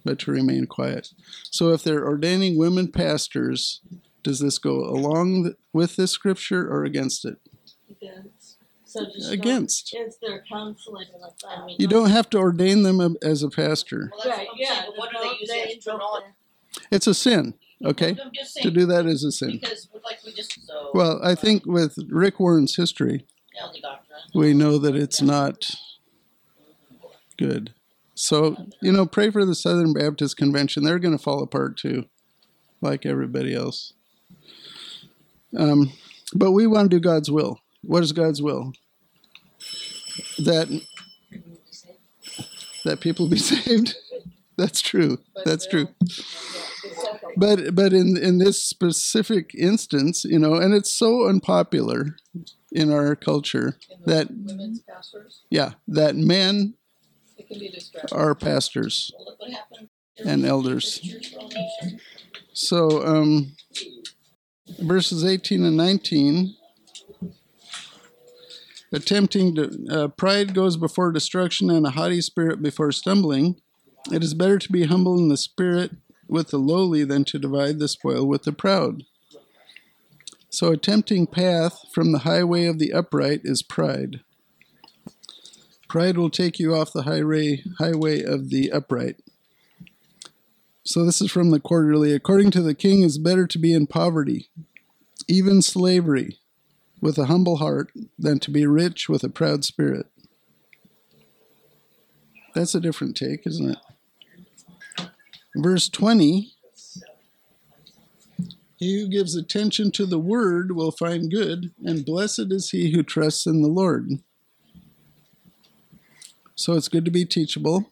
but 0.07 0.19
to 0.19 0.31
remain 0.31 0.65
quiet. 0.65 1.09
So 1.51 1.69
if 1.73 1.83
they're 1.83 2.05
ordaining 2.07 2.57
women 2.57 2.91
pastors, 2.91 3.81
does 4.23 4.39
this 4.39 4.57
go 4.57 4.75
along 4.85 5.53
with 5.73 5.95
this 5.97 6.11
scripture 6.11 6.67
or 6.71 6.83
against 6.85 7.25
it? 7.25 7.37
Against. 7.89 8.57
So 8.85 9.05
just 9.05 9.31
Against. 9.31 9.91
Don't, 9.93 10.07
is 10.07 10.17
counseling 10.49 11.05
like 11.21 11.33
I 11.47 11.65
mean, 11.65 11.75
You 11.77 11.87
don't 11.87 12.09
have 12.09 12.29
to 12.31 12.37
ordain 12.37 12.83
them 12.83 13.17
as 13.21 13.43
a 13.43 13.49
pastor. 13.49 14.09
Well, 14.11 14.21
that's 14.23 14.37
Right, 14.37 14.47
what 14.47 14.53
I'm 14.53 14.59
yeah. 14.59 14.79
saying, 14.81 14.91
what 14.95 15.09
do 15.11 15.17
they 15.19 15.23
don't 15.25 15.39
use 15.41 15.49
they- 15.49 15.73
as 15.77 15.83
don't? 15.83 16.23
It's 16.91 17.07
a 17.07 17.13
sin, 17.13 17.53
okay? 17.83 18.15
I'm 18.23 18.31
just 18.33 18.57
To 18.61 18.71
do 18.71 18.85
that 18.85 19.05
is 19.05 19.23
a 19.23 19.31
sin. 19.31 19.59
because 19.61 19.89
like 20.05 20.23
we 20.25 20.31
just, 20.33 20.65
so. 20.65 20.91
Well, 20.93 21.19
I 21.23 21.35
think 21.35 21.65
with 21.65 21.97
Rick 22.09 22.39
Warren's 22.39 22.75
history, 22.75 23.25
Yeah, 23.55 23.67
the 23.73 23.81
doctrine. 23.81 24.19
we 24.35 24.53
know 24.53 24.77
that 24.77 24.95
it's 24.95 25.21
not 25.21 25.61
mm-hmm. 25.61 27.07
good. 27.37 27.73
So, 28.17 28.57
you 28.81 28.91
know, 28.91 29.05
pray 29.05 29.29
for 29.29 29.45
the 29.45 29.53
Southern 29.53 29.93
Baptist 29.93 30.37
Convention. 30.37 30.83
They're 30.83 30.97
going 30.97 31.15
to 31.15 31.23
fall 31.23 31.43
apart 31.43 31.77
too, 31.77 32.05
like 32.81 33.05
everybody 33.05 33.53
else. 33.53 33.93
Um, 35.55 35.93
but 36.33 36.51
we 36.51 36.65
want 36.65 36.89
to 36.89 36.95
do 36.95 36.99
God's 36.99 37.29
will. 37.29 37.61
What 37.83 38.03
is 38.03 38.13
God's 38.13 38.41
will? 38.41 38.73
That 40.39 40.81
that 42.85 43.01
people 43.01 43.29
be 43.29 43.37
saved. 43.37 43.95
That's 44.57 44.81
true. 44.81 45.19
That's 45.45 45.67
true. 45.67 45.89
But 47.37 47.75
but 47.75 47.93
in 47.93 48.17
in 48.17 48.39
this 48.39 48.63
specific 48.63 49.53
instance, 49.53 50.25
you 50.25 50.39
know, 50.39 50.55
and 50.55 50.73
it's 50.73 50.91
so 50.91 51.27
unpopular 51.27 52.17
in 52.71 52.91
our 52.91 53.15
culture 53.15 53.77
that 54.07 54.27
yeah, 55.51 55.73
that 55.87 56.15
men 56.15 56.73
it 57.36 57.36
can 57.36 57.36
be 57.36 57.36
distracting. 57.36 57.36
Are 58.11 58.35
pastors 58.35 59.11
and 60.25 60.45
elders. 60.45 61.01
So, 62.53 63.05
um, 63.05 63.55
verses 64.79 65.23
18 65.23 65.63
and 65.63 65.77
19 65.77 66.55
attempting 68.91 69.55
to, 69.55 69.87
uh, 69.89 70.07
pride 70.09 70.53
goes 70.53 70.77
before 70.77 71.11
destruction 71.11 71.69
and 71.69 71.85
a 71.85 71.91
haughty 71.91 72.21
spirit 72.21 72.61
before 72.61 72.91
stumbling. 72.91 73.59
It 74.11 74.23
is 74.23 74.33
better 74.33 74.57
to 74.57 74.71
be 74.71 74.85
humble 74.85 75.17
in 75.17 75.27
the 75.27 75.37
spirit 75.37 75.91
with 76.27 76.49
the 76.49 76.57
lowly 76.57 77.03
than 77.03 77.25
to 77.25 77.39
divide 77.39 77.79
the 77.79 77.87
spoil 77.87 78.25
with 78.25 78.43
the 78.43 78.53
proud. 78.53 79.03
So, 80.49 80.71
a 80.71 80.77
tempting 80.77 81.27
path 81.27 81.79
from 81.91 82.11
the 82.11 82.19
highway 82.19 82.65
of 82.65 82.79
the 82.79 82.93
upright 82.93 83.41
is 83.43 83.61
pride. 83.61 84.21
Pride 85.87 86.17
will 86.17 86.29
take 86.29 86.59
you 86.59 86.75
off 86.75 86.91
the 86.91 87.03
highway, 87.03 87.63
highway 87.77 88.21
of 88.21 88.49
the 88.49 88.71
upright. 88.71 89.17
So 90.83 91.05
this 91.05 91.21
is 91.21 91.31
from 91.31 91.51
the 91.51 91.59
quarterly. 91.59 92.13
According 92.13 92.51
to 92.51 92.61
the 92.61 92.73
king, 92.73 93.03
it's 93.03 93.17
better 93.17 93.47
to 93.47 93.59
be 93.59 93.73
in 93.73 93.87
poverty, 93.87 94.49
even 95.27 95.61
slavery, 95.61 96.39
with 97.01 97.17
a 97.17 97.25
humble 97.25 97.57
heart, 97.57 97.91
than 98.17 98.39
to 98.39 98.51
be 98.51 98.65
rich 98.65 99.07
with 99.07 99.23
a 99.23 99.29
proud 99.29 99.63
spirit. 99.63 100.07
That's 102.53 102.75
a 102.75 102.81
different 102.81 103.15
take, 103.15 103.45
isn't 103.45 103.71
it? 103.71 105.09
Verse 105.55 105.89
20 105.89 106.53
He 108.77 109.01
who 109.01 109.07
gives 109.07 109.35
attention 109.35 109.91
to 109.91 110.05
the 110.05 110.19
word 110.19 110.71
will 110.71 110.91
find 110.91 111.31
good, 111.31 111.71
and 111.83 112.05
blessed 112.05 112.51
is 112.51 112.71
he 112.71 112.91
who 112.91 113.03
trusts 113.03 113.45
in 113.45 113.61
the 113.61 113.67
Lord. 113.67 114.19
So 116.57 116.73
it's 116.73 116.89
good 116.89 117.05
to 117.05 117.11
be 117.11 117.23
teachable. 117.23 117.91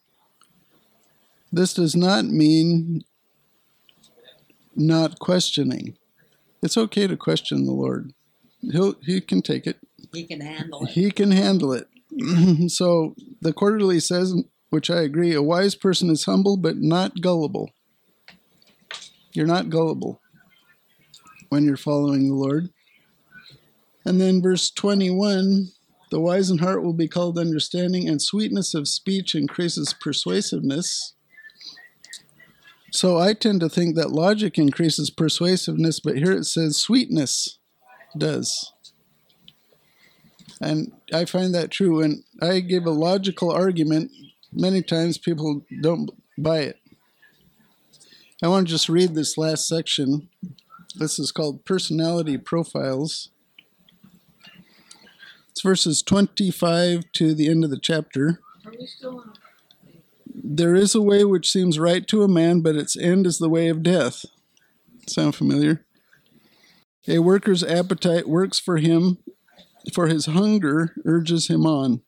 This 1.53 1.72
does 1.72 1.95
not 1.95 2.26
mean 2.26 3.03
not 4.76 5.20
questioning. 5.20 5.95
It's 6.63 6.76
okay 6.76 7.05
to 7.05 7.16
question 7.16 7.66
the 7.66 7.72
Lord. 7.72 8.11
He'll 8.61 8.95
he 9.03 9.22
can 9.22 9.43
take 9.43 9.68
it. 9.68 9.78
He 10.11 10.24
can 10.24 10.41
handle 10.41 10.84
it. 10.84 10.89
He 10.89 11.11
can 11.11 11.30
handle 11.30 11.74
it. 11.74 11.88
so 12.72 13.16
the 13.39 13.53
quarterly 13.53 13.99
says, 13.99 14.34
which 14.72 14.89
I 14.89 15.01
agree, 15.01 15.36
a 15.36 15.43
wise 15.43 15.76
person 15.76 16.09
is 16.09 16.26
humble 16.26 16.57
but 16.57 16.78
not 16.78 17.22
gullible. 17.22 17.70
You're 19.34 19.45
not 19.45 19.70
gullible 19.70 20.22
when 21.49 21.66
you're 21.66 21.78
following 21.78 22.30
the 22.30 22.34
Lord. 22.34 22.70
And 24.03 24.20
then 24.20 24.41
verse 24.41 24.72
21 24.72 25.70
the 26.12 26.20
wise 26.20 26.49
in 26.49 26.60
heart 26.60 26.84
will 26.84 26.93
be 26.93 27.08
called 27.08 27.38
understanding, 27.38 28.08
and 28.08 28.22
sweetness 28.22 28.74
of 28.74 28.88
speech 28.88 29.36
increases 29.36 29.93
persuasiveness. 29.93 31.14
So 32.91 33.18
I 33.18 33.34
tend 33.34 33.60
to 33.60 33.70
think 33.70 33.95
that 33.95 34.12
logic 34.12 34.58
increases 34.58 35.10
persuasiveness, 35.10 35.99
but 35.99 36.18
here 36.18 36.32
it 36.32 36.45
says 36.45 36.78
sweetness 36.78 37.60
does. 38.18 38.72
And 40.62 40.93
I 41.14 41.26
find 41.26 41.53
that 41.53 41.72
true. 41.72 41.97
When 41.97 42.24
I 42.41 42.62
give 42.62 42.86
a 42.86 42.91
logical 42.91 43.51
argument, 43.51 44.12
many 44.53 44.82
times 44.82 45.18
people 45.18 45.66
don't 45.82 46.12
buy 46.38 46.60
it. 46.60 46.80
I 48.41 48.47
want 48.47 48.68
to 48.68 48.72
just 48.72 48.89
read 48.89 49.16
this 49.16 49.38
last 49.38 49.68
section. 49.68 50.30
This 50.95 51.20
is 51.20 51.32
called 51.32 51.66
Personality 51.66 52.38
Profiles. 52.38 53.30
It's 55.56 55.62
verses 55.62 56.03
25 56.03 57.14
to 57.14 57.34
the 57.34 57.47
end 57.47 57.64
of 57.64 57.70
the 57.70 57.80
chapter. 57.80 58.41
There 60.28 60.76
is 60.76 60.93
a 60.93 61.01
way 61.01 61.24
which 61.24 61.49
seems 61.49 61.80
right 61.80 62.06
to 62.10 62.24
a 62.24 62.28
man, 62.28 62.60
but 62.60 62.76
its 62.76 62.97
end 62.97 63.26
is 63.26 63.38
the 63.38 63.47
way 63.47 63.70
of 63.70 63.82
death. 63.82 64.26
Sound 65.08 65.34
familiar? 65.34 65.86
A 67.08 67.20
worker's 67.20 67.64
appetite 67.64 68.28
works 68.28 68.60
for 68.60 68.80
him, 68.80 69.20
for 69.93 70.08
his 70.08 70.26
hunger 70.26 70.93
urges 71.06 71.47
him 71.47 71.66
on. 71.66 72.01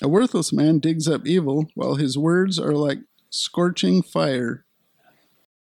A 0.00 0.06
worthless 0.06 0.52
man 0.52 0.78
digs 0.78 1.08
up 1.08 1.26
evil, 1.26 1.66
while 1.74 1.96
his 1.96 2.16
words 2.16 2.60
are 2.60 2.76
like 2.76 3.00
scorching 3.30 4.02
fire. 4.04 4.64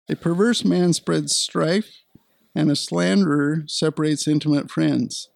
A 0.07 0.15
perverse 0.15 0.63
man 0.63 0.93
spreads 0.93 1.35
strife, 1.35 2.03
and 2.53 2.69
a 2.69 2.75
slanderer 2.75 3.63
separates 3.65 4.27
intimate 4.27 4.69
friends. 4.69 5.30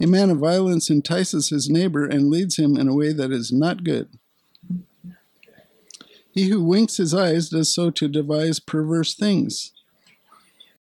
A 0.00 0.06
man 0.06 0.30
of 0.30 0.38
violence 0.38 0.88
entices 0.88 1.50
his 1.50 1.68
neighbor 1.68 2.06
and 2.06 2.30
leads 2.30 2.56
him 2.56 2.76
in 2.76 2.88
a 2.88 2.94
way 2.94 3.12
that 3.12 3.30
is 3.30 3.52
not 3.52 3.84
good. 3.84 4.08
He 6.32 6.48
who 6.48 6.62
winks 6.62 6.96
his 6.96 7.12
eyes 7.12 7.50
does 7.50 7.74
so 7.74 7.90
to 7.90 8.08
devise 8.08 8.60
perverse 8.60 9.14
things. 9.14 9.72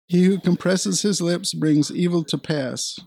He 0.06 0.24
who 0.24 0.38
compresses 0.38 1.02
his 1.02 1.20
lips 1.20 1.52
brings 1.52 1.90
evil 1.90 2.24
to 2.24 2.38
pass. 2.38 2.98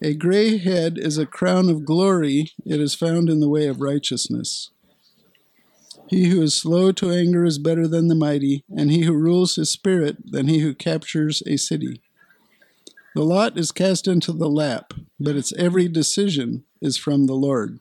A 0.00 0.14
gray 0.14 0.58
head 0.58 0.96
is 0.96 1.18
a 1.18 1.26
crown 1.26 1.68
of 1.68 1.84
glory, 1.84 2.52
it 2.64 2.80
is 2.80 2.94
found 2.94 3.28
in 3.28 3.40
the 3.40 3.48
way 3.48 3.66
of 3.66 3.80
righteousness. 3.80 4.70
He 6.08 6.28
who 6.28 6.40
is 6.40 6.54
slow 6.54 6.92
to 6.92 7.10
anger 7.10 7.44
is 7.44 7.58
better 7.58 7.88
than 7.88 8.08
the 8.08 8.14
mighty, 8.14 8.64
and 8.74 8.90
he 8.90 9.02
who 9.02 9.12
rules 9.12 9.56
his 9.56 9.70
spirit 9.70 10.18
than 10.30 10.46
he 10.46 10.60
who 10.60 10.72
captures 10.72 11.42
a 11.46 11.56
city. 11.56 12.00
The 13.14 13.24
lot 13.24 13.58
is 13.58 13.72
cast 13.72 14.06
into 14.06 14.32
the 14.32 14.48
lap, 14.48 14.92
but 15.18 15.36
its 15.36 15.52
every 15.54 15.88
decision 15.88 16.64
is 16.80 16.96
from 16.96 17.26
the 17.26 17.34
Lord. 17.34 17.80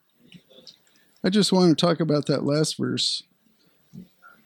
I 1.24 1.30
just 1.30 1.52
want 1.52 1.78
to 1.78 1.86
talk 1.86 2.00
about 2.00 2.26
that 2.28 2.44
last 2.44 2.78
verse. 2.78 3.24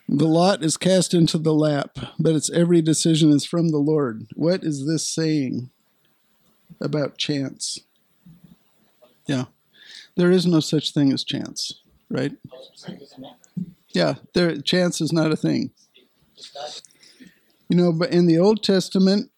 The 0.09 0.27
lot 0.27 0.63
is 0.63 0.75
cast 0.75 1.13
into 1.13 1.37
the 1.37 1.53
lap, 1.53 1.97
but 2.19 2.35
its 2.35 2.49
every 2.49 2.81
decision 2.81 3.31
is 3.31 3.45
from 3.45 3.69
the 3.69 3.77
Lord. 3.77 4.27
What 4.35 4.63
is 4.63 4.85
this 4.85 5.07
saying 5.07 5.69
about 6.81 7.17
chance? 7.17 7.79
Yeah. 9.25 9.45
There 10.15 10.31
is 10.31 10.45
no 10.45 10.59
such 10.59 10.93
thing 10.93 11.13
as 11.13 11.23
chance, 11.23 11.79
right? 12.09 12.33
Yeah, 13.93 14.15
there 14.33 14.57
chance 14.57 14.99
is 14.99 15.13
not 15.13 15.31
a 15.31 15.37
thing. 15.37 15.71
You 17.69 17.77
know, 17.77 17.93
but 17.93 18.11
in 18.11 18.25
the 18.25 18.37
Old 18.37 18.63
Testament, 18.63 19.31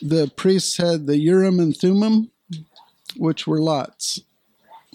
the 0.00 0.30
priests 0.36 0.76
had 0.76 1.06
the 1.06 1.18
Urim 1.18 1.60
and 1.60 1.76
Thummim, 1.76 2.30
which 3.16 3.46
were 3.46 3.60
lots 3.60 4.20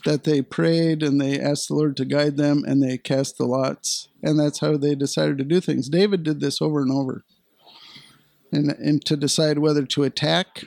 that 0.05 0.23
they 0.23 0.41
prayed 0.41 1.03
and 1.03 1.19
they 1.19 1.39
asked 1.39 1.67
the 1.67 1.75
Lord 1.75 1.97
to 1.97 2.05
guide 2.05 2.37
them 2.37 2.63
and 2.65 2.81
they 2.81 2.97
cast 2.97 3.37
the 3.37 3.45
lots. 3.45 4.09
And 4.23 4.39
that's 4.39 4.59
how 4.59 4.77
they 4.77 4.95
decided 4.95 5.37
to 5.37 5.43
do 5.43 5.59
things. 5.59 5.89
David 5.89 6.23
did 6.23 6.39
this 6.39 6.61
over 6.61 6.81
and 6.81 6.91
over. 6.91 7.23
And, 8.51 8.71
and 8.71 9.03
to 9.05 9.15
decide 9.15 9.59
whether 9.59 9.85
to 9.85 10.03
attack 10.03 10.65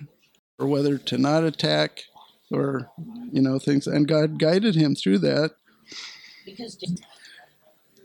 or 0.59 0.67
whether 0.67 0.99
to 0.99 1.19
not 1.19 1.45
attack 1.45 2.03
or, 2.51 2.91
you 3.33 3.43
know, 3.43 3.59
things. 3.59 3.87
And 3.87 4.07
God 4.07 4.39
guided 4.39 4.75
him 4.75 4.95
through 4.95 5.19
that. 5.19 5.53
Because 6.45 6.79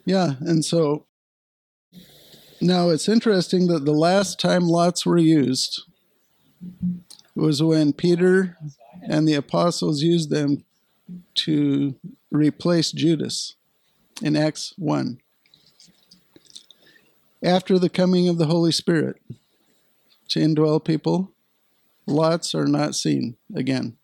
Yeah. 0.06 0.34
And 0.40 0.66
so 0.66 1.06
now 2.60 2.90
it's 2.90 3.08
interesting 3.08 3.68
that 3.68 3.86
the 3.86 3.92
last 3.92 4.40
time 4.40 4.68
lots 4.68 5.06
were 5.06 5.18
used 5.18 5.84
was 7.36 7.62
when 7.62 7.94
Peter 7.94 8.58
and 9.02 9.28
the 9.28 9.36
apostles 9.36 10.02
used 10.02 10.30
them 10.30 10.64
to 11.36 11.96
replace 12.32 12.92
Judas 12.92 13.56
in 14.22 14.36
Acts 14.36 14.74
1. 14.78 15.20
After 17.44 17.78
the 17.78 17.90
coming 17.90 18.28
of 18.28 18.38
the 18.38 18.48
Holy 18.48 18.72
Spirit 18.72 19.22
to 20.30 20.40
indwell 20.40 20.84
people, 20.84 21.32
lots 22.08 22.56
are 22.56 22.66
not 22.68 22.96
seen 22.96 23.38
again 23.56 23.96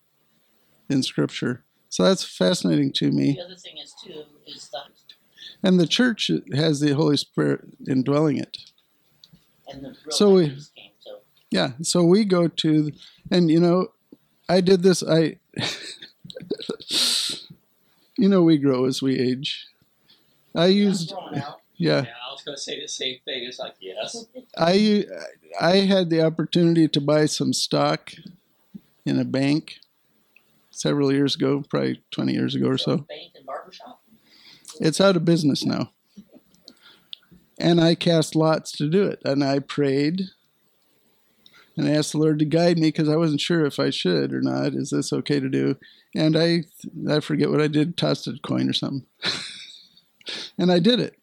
in 0.89 1.01
Scripture. 1.01 1.63
So 1.89 2.03
that's 2.03 2.23
fascinating 2.23 2.91
to 2.93 3.11
me. 3.11 3.33
the 3.33 3.41
other 3.45 3.55
thing 3.55 3.77
is 3.77 3.93
too, 4.03 4.23
is 4.47 4.69
the, 4.69 4.79
And 5.63 5.79
the 5.79 5.87
church 5.87 6.29
has 6.53 6.79
the 6.79 6.93
Holy 6.93 7.17
Spirit 7.17 7.61
indwelling 7.87 8.37
it. 8.37 8.57
and 9.67 9.83
the 9.83 9.95
So 10.09 10.29
we- 10.35 10.47
baptism 10.49 10.55
came, 10.55 10.59
so. 10.59 10.72
Yeah, 11.53 11.73
so 11.83 12.03
we 12.03 12.25
go 12.25 12.47
to, 12.47 12.91
and 13.29 13.51
you 13.51 13.59
know, 13.59 13.89
I 14.49 14.59
did 14.59 14.81
this. 14.81 15.03
I, 15.03 15.37
you 18.17 18.27
know, 18.27 18.41
we 18.41 18.57
grow 18.57 18.85
as 18.85 19.03
we 19.03 19.19
age. 19.19 19.67
I 20.55 20.65
used, 20.65 21.13
yeah, 21.31 21.51
Yeah, 21.77 22.05
I 22.27 22.31
was 22.31 22.41
gonna 22.43 22.57
say 22.57 22.81
the 22.81 22.87
same 22.87 23.19
thing. 23.23 23.43
It's 23.43 23.59
like 23.59 23.75
yes. 23.79 24.25
I 24.57 25.05
I 25.61 25.75
had 25.81 26.09
the 26.09 26.25
opportunity 26.25 26.87
to 26.87 26.99
buy 26.99 27.27
some 27.27 27.53
stock 27.53 28.11
in 29.05 29.19
a 29.19 29.23
bank 29.23 29.77
several 30.71 31.13
years 31.13 31.35
ago, 31.35 31.63
probably 31.69 32.01
twenty 32.09 32.33
years 32.33 32.55
ago 32.55 32.65
or 32.65 32.79
so. 32.79 32.97
Bank 32.97 33.33
and 33.35 33.45
barbershop. 33.45 34.01
It's 34.81 34.99
out 34.99 35.15
of 35.15 35.23
business 35.23 35.63
now. 35.63 35.91
And 37.59 37.79
I 37.79 37.93
cast 37.93 38.35
lots 38.35 38.71
to 38.71 38.89
do 38.89 39.03
it. 39.03 39.21
And 39.23 39.43
I 39.43 39.59
prayed 39.59 40.29
and 41.75 41.87
I 41.87 41.91
asked 41.91 42.11
the 42.11 42.19
Lord 42.19 42.39
to 42.39 42.45
guide 42.45 42.77
me 42.77 42.89
because 42.89 43.09
I 43.09 43.15
wasn't 43.15 43.41
sure 43.41 43.65
if 43.65 43.79
I 43.79 43.89
should 43.89 44.33
or 44.33 44.41
not. 44.41 44.73
Is 44.73 44.91
this 44.91 45.11
okay 45.11 45.39
to 45.39 45.49
do? 45.49 45.77
And 46.15 46.37
I 46.37 46.63
I 47.09 47.19
forget 47.19 47.49
what 47.49 47.61
I 47.61 47.67
did, 47.67 47.97
tossed 47.97 48.27
a 48.27 48.37
coin 48.43 48.69
or 48.69 48.73
something. 48.73 49.05
and 50.57 50.71
I 50.71 50.79
did 50.79 50.99
it. 50.99 51.17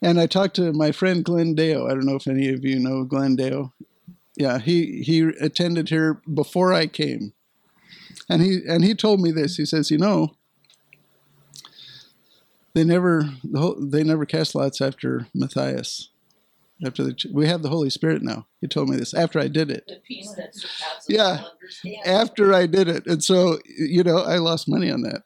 And 0.00 0.20
I 0.20 0.26
talked 0.26 0.56
to 0.56 0.72
my 0.72 0.92
friend 0.92 1.24
Glenn 1.24 1.54
Deo. 1.54 1.86
I 1.86 1.90
don't 1.90 2.06
know 2.06 2.16
if 2.16 2.28
any 2.28 2.48
of 2.48 2.64
you 2.64 2.78
know 2.78 3.04
Glenn 3.04 3.36
Deo. 3.36 3.72
Yeah, 4.36 4.58
he 4.58 5.02
he 5.02 5.22
attended 5.40 5.88
here 5.88 6.20
before 6.32 6.72
I 6.72 6.86
came. 6.86 7.32
And 8.28 8.42
he 8.42 8.60
and 8.68 8.84
he 8.84 8.94
told 8.94 9.20
me 9.20 9.30
this. 9.30 9.56
He 9.56 9.64
says, 9.64 9.90
"You 9.90 9.98
know, 9.98 10.34
they 12.74 12.84
never 12.84 13.30
they 13.80 14.04
never 14.04 14.26
cast 14.26 14.54
lots 14.54 14.80
after 14.80 15.26
Matthias. 15.34 16.10
After 16.84 17.02
the 17.04 17.16
we 17.32 17.46
have 17.46 17.62
the 17.62 17.70
Holy 17.70 17.88
Spirit 17.88 18.22
now. 18.22 18.46
He 18.60 18.66
told 18.66 18.90
me 18.90 18.96
this 18.96 19.14
after 19.14 19.38
I 19.38 19.48
did 19.48 19.70
it. 19.70 19.90
Yeah. 21.08 21.44
After 22.04 22.52
I 22.52 22.66
did 22.66 22.88
it, 22.88 23.06
and 23.06 23.24
so 23.24 23.58
you 23.66 24.02
know 24.02 24.18
I 24.18 24.36
lost 24.36 24.68
money 24.68 24.90
on 24.90 25.00
that. 25.02 25.22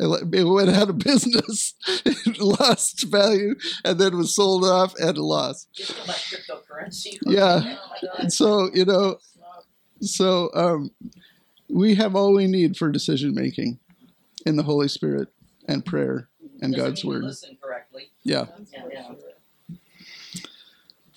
I 0.00 0.04
It 0.32 0.44
went 0.44 0.70
out 0.70 0.90
of 0.90 0.98
business, 1.10 1.74
it 2.04 2.40
lost 2.40 3.04
value, 3.04 3.54
and 3.84 3.98
then 3.98 4.16
was 4.16 4.34
sold 4.34 4.64
off 4.64 4.94
at 5.00 5.16
a 5.16 5.24
loss. 5.24 5.66
Just 5.72 5.92
cryptocurrency. 5.92 7.18
Yeah. 7.22 7.76
Oh. 8.02 8.08
And 8.18 8.32
so 8.32 8.70
you 8.74 8.84
know, 8.84 9.18
so 10.00 10.50
um, 10.54 10.90
we 11.68 11.94
have 11.94 12.16
all 12.16 12.34
we 12.34 12.46
need 12.46 12.76
for 12.76 12.90
decision 12.90 13.34
making 13.34 13.78
in 14.44 14.56
the 14.56 14.62
Holy 14.64 14.88
Spirit 14.88 15.28
and 15.66 15.84
prayer 15.84 16.28
and 16.60 16.74
Doesn't 16.74 16.88
God's 16.88 17.04
word. 17.04 17.24
Yeah. 18.22 18.46
Yeah, 18.72 18.82
yeah. 18.92 19.12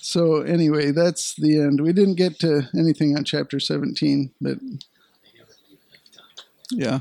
So 0.07 0.37
anyway, 0.37 0.91
that's 0.91 1.35
the 1.35 1.59
end. 1.59 1.81
We 1.81 1.91
didn't 1.91 2.15
get 2.15 2.39
to 2.39 2.69
anything 2.73 3.17
on 3.17 3.25
chapter 3.25 3.59
17, 3.59 4.31
but 4.39 4.57
yeah. 6.71 6.99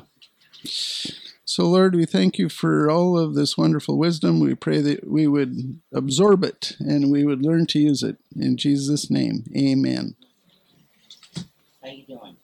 So 1.44 1.68
Lord, 1.68 1.94
we 1.94 2.04
thank 2.04 2.36
you 2.36 2.48
for 2.48 2.90
all 2.90 3.16
of 3.16 3.36
this 3.36 3.56
wonderful 3.56 3.96
wisdom. 3.96 4.40
We 4.40 4.56
pray 4.56 4.80
that 4.80 5.08
we 5.08 5.28
would 5.28 5.80
absorb 5.94 6.42
it 6.42 6.72
and 6.80 7.12
we 7.12 7.24
would 7.24 7.42
learn 7.42 7.66
to 7.66 7.78
use 7.78 8.02
it 8.02 8.16
in 8.34 8.56
Jesus' 8.56 9.08
name. 9.08 9.44
Amen. 9.56 10.16
How 11.80 11.88
you 11.88 12.06
doing? 12.08 12.36